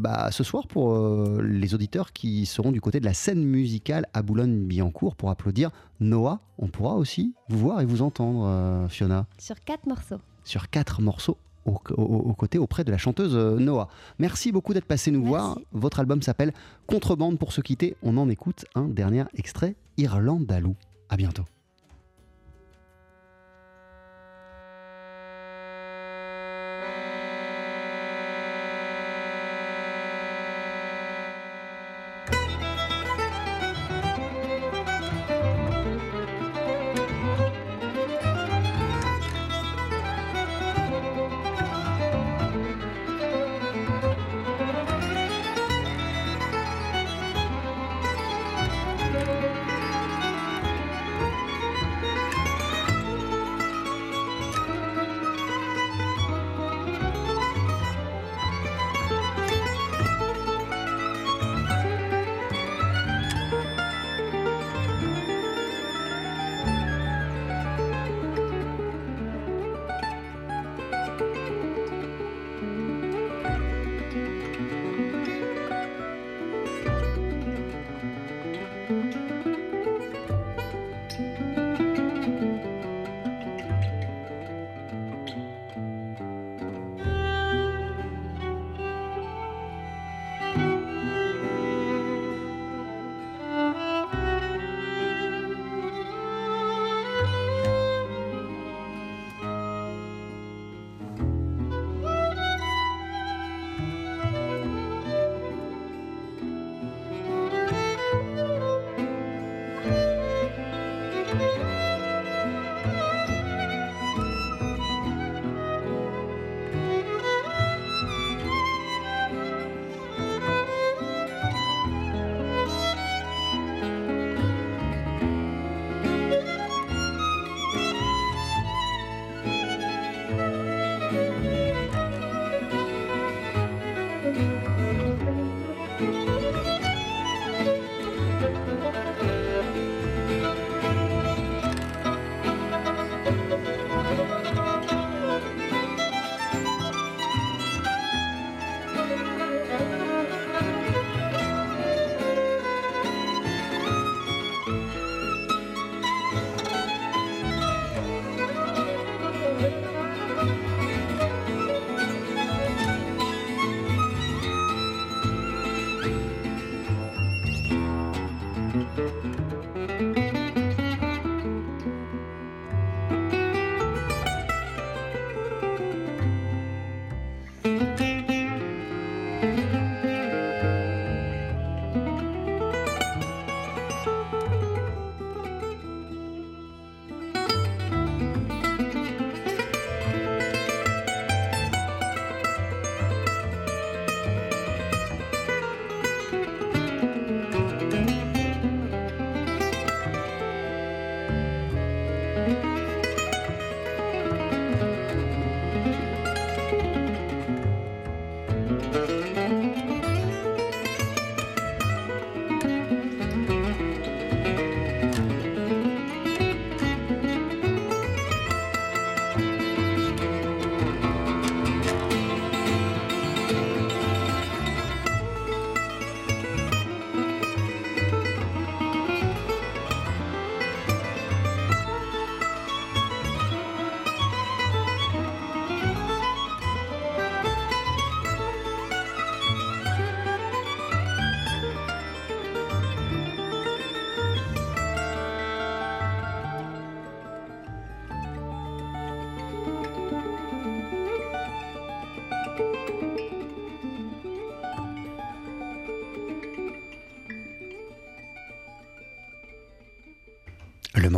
bah, 0.00 0.30
ce 0.32 0.42
soir 0.42 0.66
pour 0.66 0.98
les 1.40 1.74
auditeurs 1.74 2.12
qui 2.12 2.44
seront 2.44 2.72
du 2.72 2.80
côté 2.80 2.98
de 2.98 3.04
la 3.04 3.14
scène 3.14 3.44
musicale 3.44 4.06
à 4.14 4.22
Boulogne-Billancourt 4.22 5.14
pour 5.14 5.30
applaudir 5.30 5.70
Noah. 6.00 6.40
On 6.58 6.66
pourra 6.66 6.96
aussi 6.96 7.34
vous 7.48 7.58
voir 7.58 7.80
et 7.80 7.84
vous 7.84 8.02
entendre, 8.02 8.88
Fiona. 8.88 9.26
Sur 9.38 9.60
quatre 9.60 9.86
morceaux 9.86 10.18
sur 10.50 10.68
quatre 10.68 11.00
morceaux 11.00 11.38
aux, 11.64 12.34
côtés 12.34 12.58
auprès 12.58 12.84
de 12.84 12.90
la 12.90 12.98
chanteuse 12.98 13.36
euh, 13.36 13.58
Noah. 13.58 13.88
Merci 14.18 14.50
beaucoup 14.50 14.74
d'être 14.74 14.86
passé 14.86 15.10
nous 15.10 15.24
voir. 15.24 15.58
Votre 15.72 16.00
album 16.00 16.22
s'appelle 16.22 16.52
Contrebande 16.86 17.38
pour 17.38 17.52
se 17.52 17.60
quitter. 17.60 17.96
On 18.02 18.16
en 18.16 18.28
écoute 18.28 18.64
un 18.74 18.88
dernier 18.88 19.24
extrait, 19.34 19.76
Irlandalou. 19.96 20.74
À 21.08 21.16
bientôt. 21.16 21.44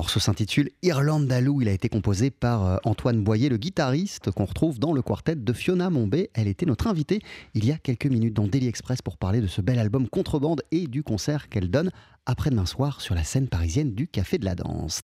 Morceau 0.02 0.18
s'intitule 0.18 0.70
Irlande 0.82 1.28
d'Alou. 1.28 1.62
Il 1.62 1.68
a 1.68 1.72
été 1.72 1.88
composé 1.88 2.32
par 2.32 2.66
euh, 2.66 2.76
Antoine 2.82 3.22
Boyer, 3.22 3.48
le 3.48 3.56
guitariste 3.56 4.32
qu'on 4.32 4.46
retrouve 4.46 4.80
dans 4.80 4.92
le 4.92 5.00
quartet 5.00 5.36
de 5.36 5.52
Fiona 5.52 5.90
Mombé. 5.90 6.28
Elle 6.34 6.48
était 6.48 6.66
notre 6.66 6.88
invitée 6.88 7.20
il 7.54 7.64
y 7.64 7.70
a 7.70 7.78
quelques 7.78 8.06
minutes 8.06 8.34
dans 8.34 8.48
Daily 8.48 8.66
Express 8.66 9.00
pour 9.00 9.16
parler 9.16 9.40
de 9.40 9.46
ce 9.46 9.60
bel 9.60 9.78
album 9.78 10.08
Contrebande 10.08 10.62
et 10.72 10.88
du 10.88 11.04
concert 11.04 11.48
qu'elle 11.48 11.70
donne 11.70 11.92
après-demain 12.26 12.66
soir 12.66 13.00
sur 13.00 13.14
la 13.14 13.22
scène 13.22 13.46
parisienne 13.46 13.94
du 13.94 14.08
Café 14.08 14.38
de 14.38 14.44
la 14.44 14.56
Danse. 14.56 15.00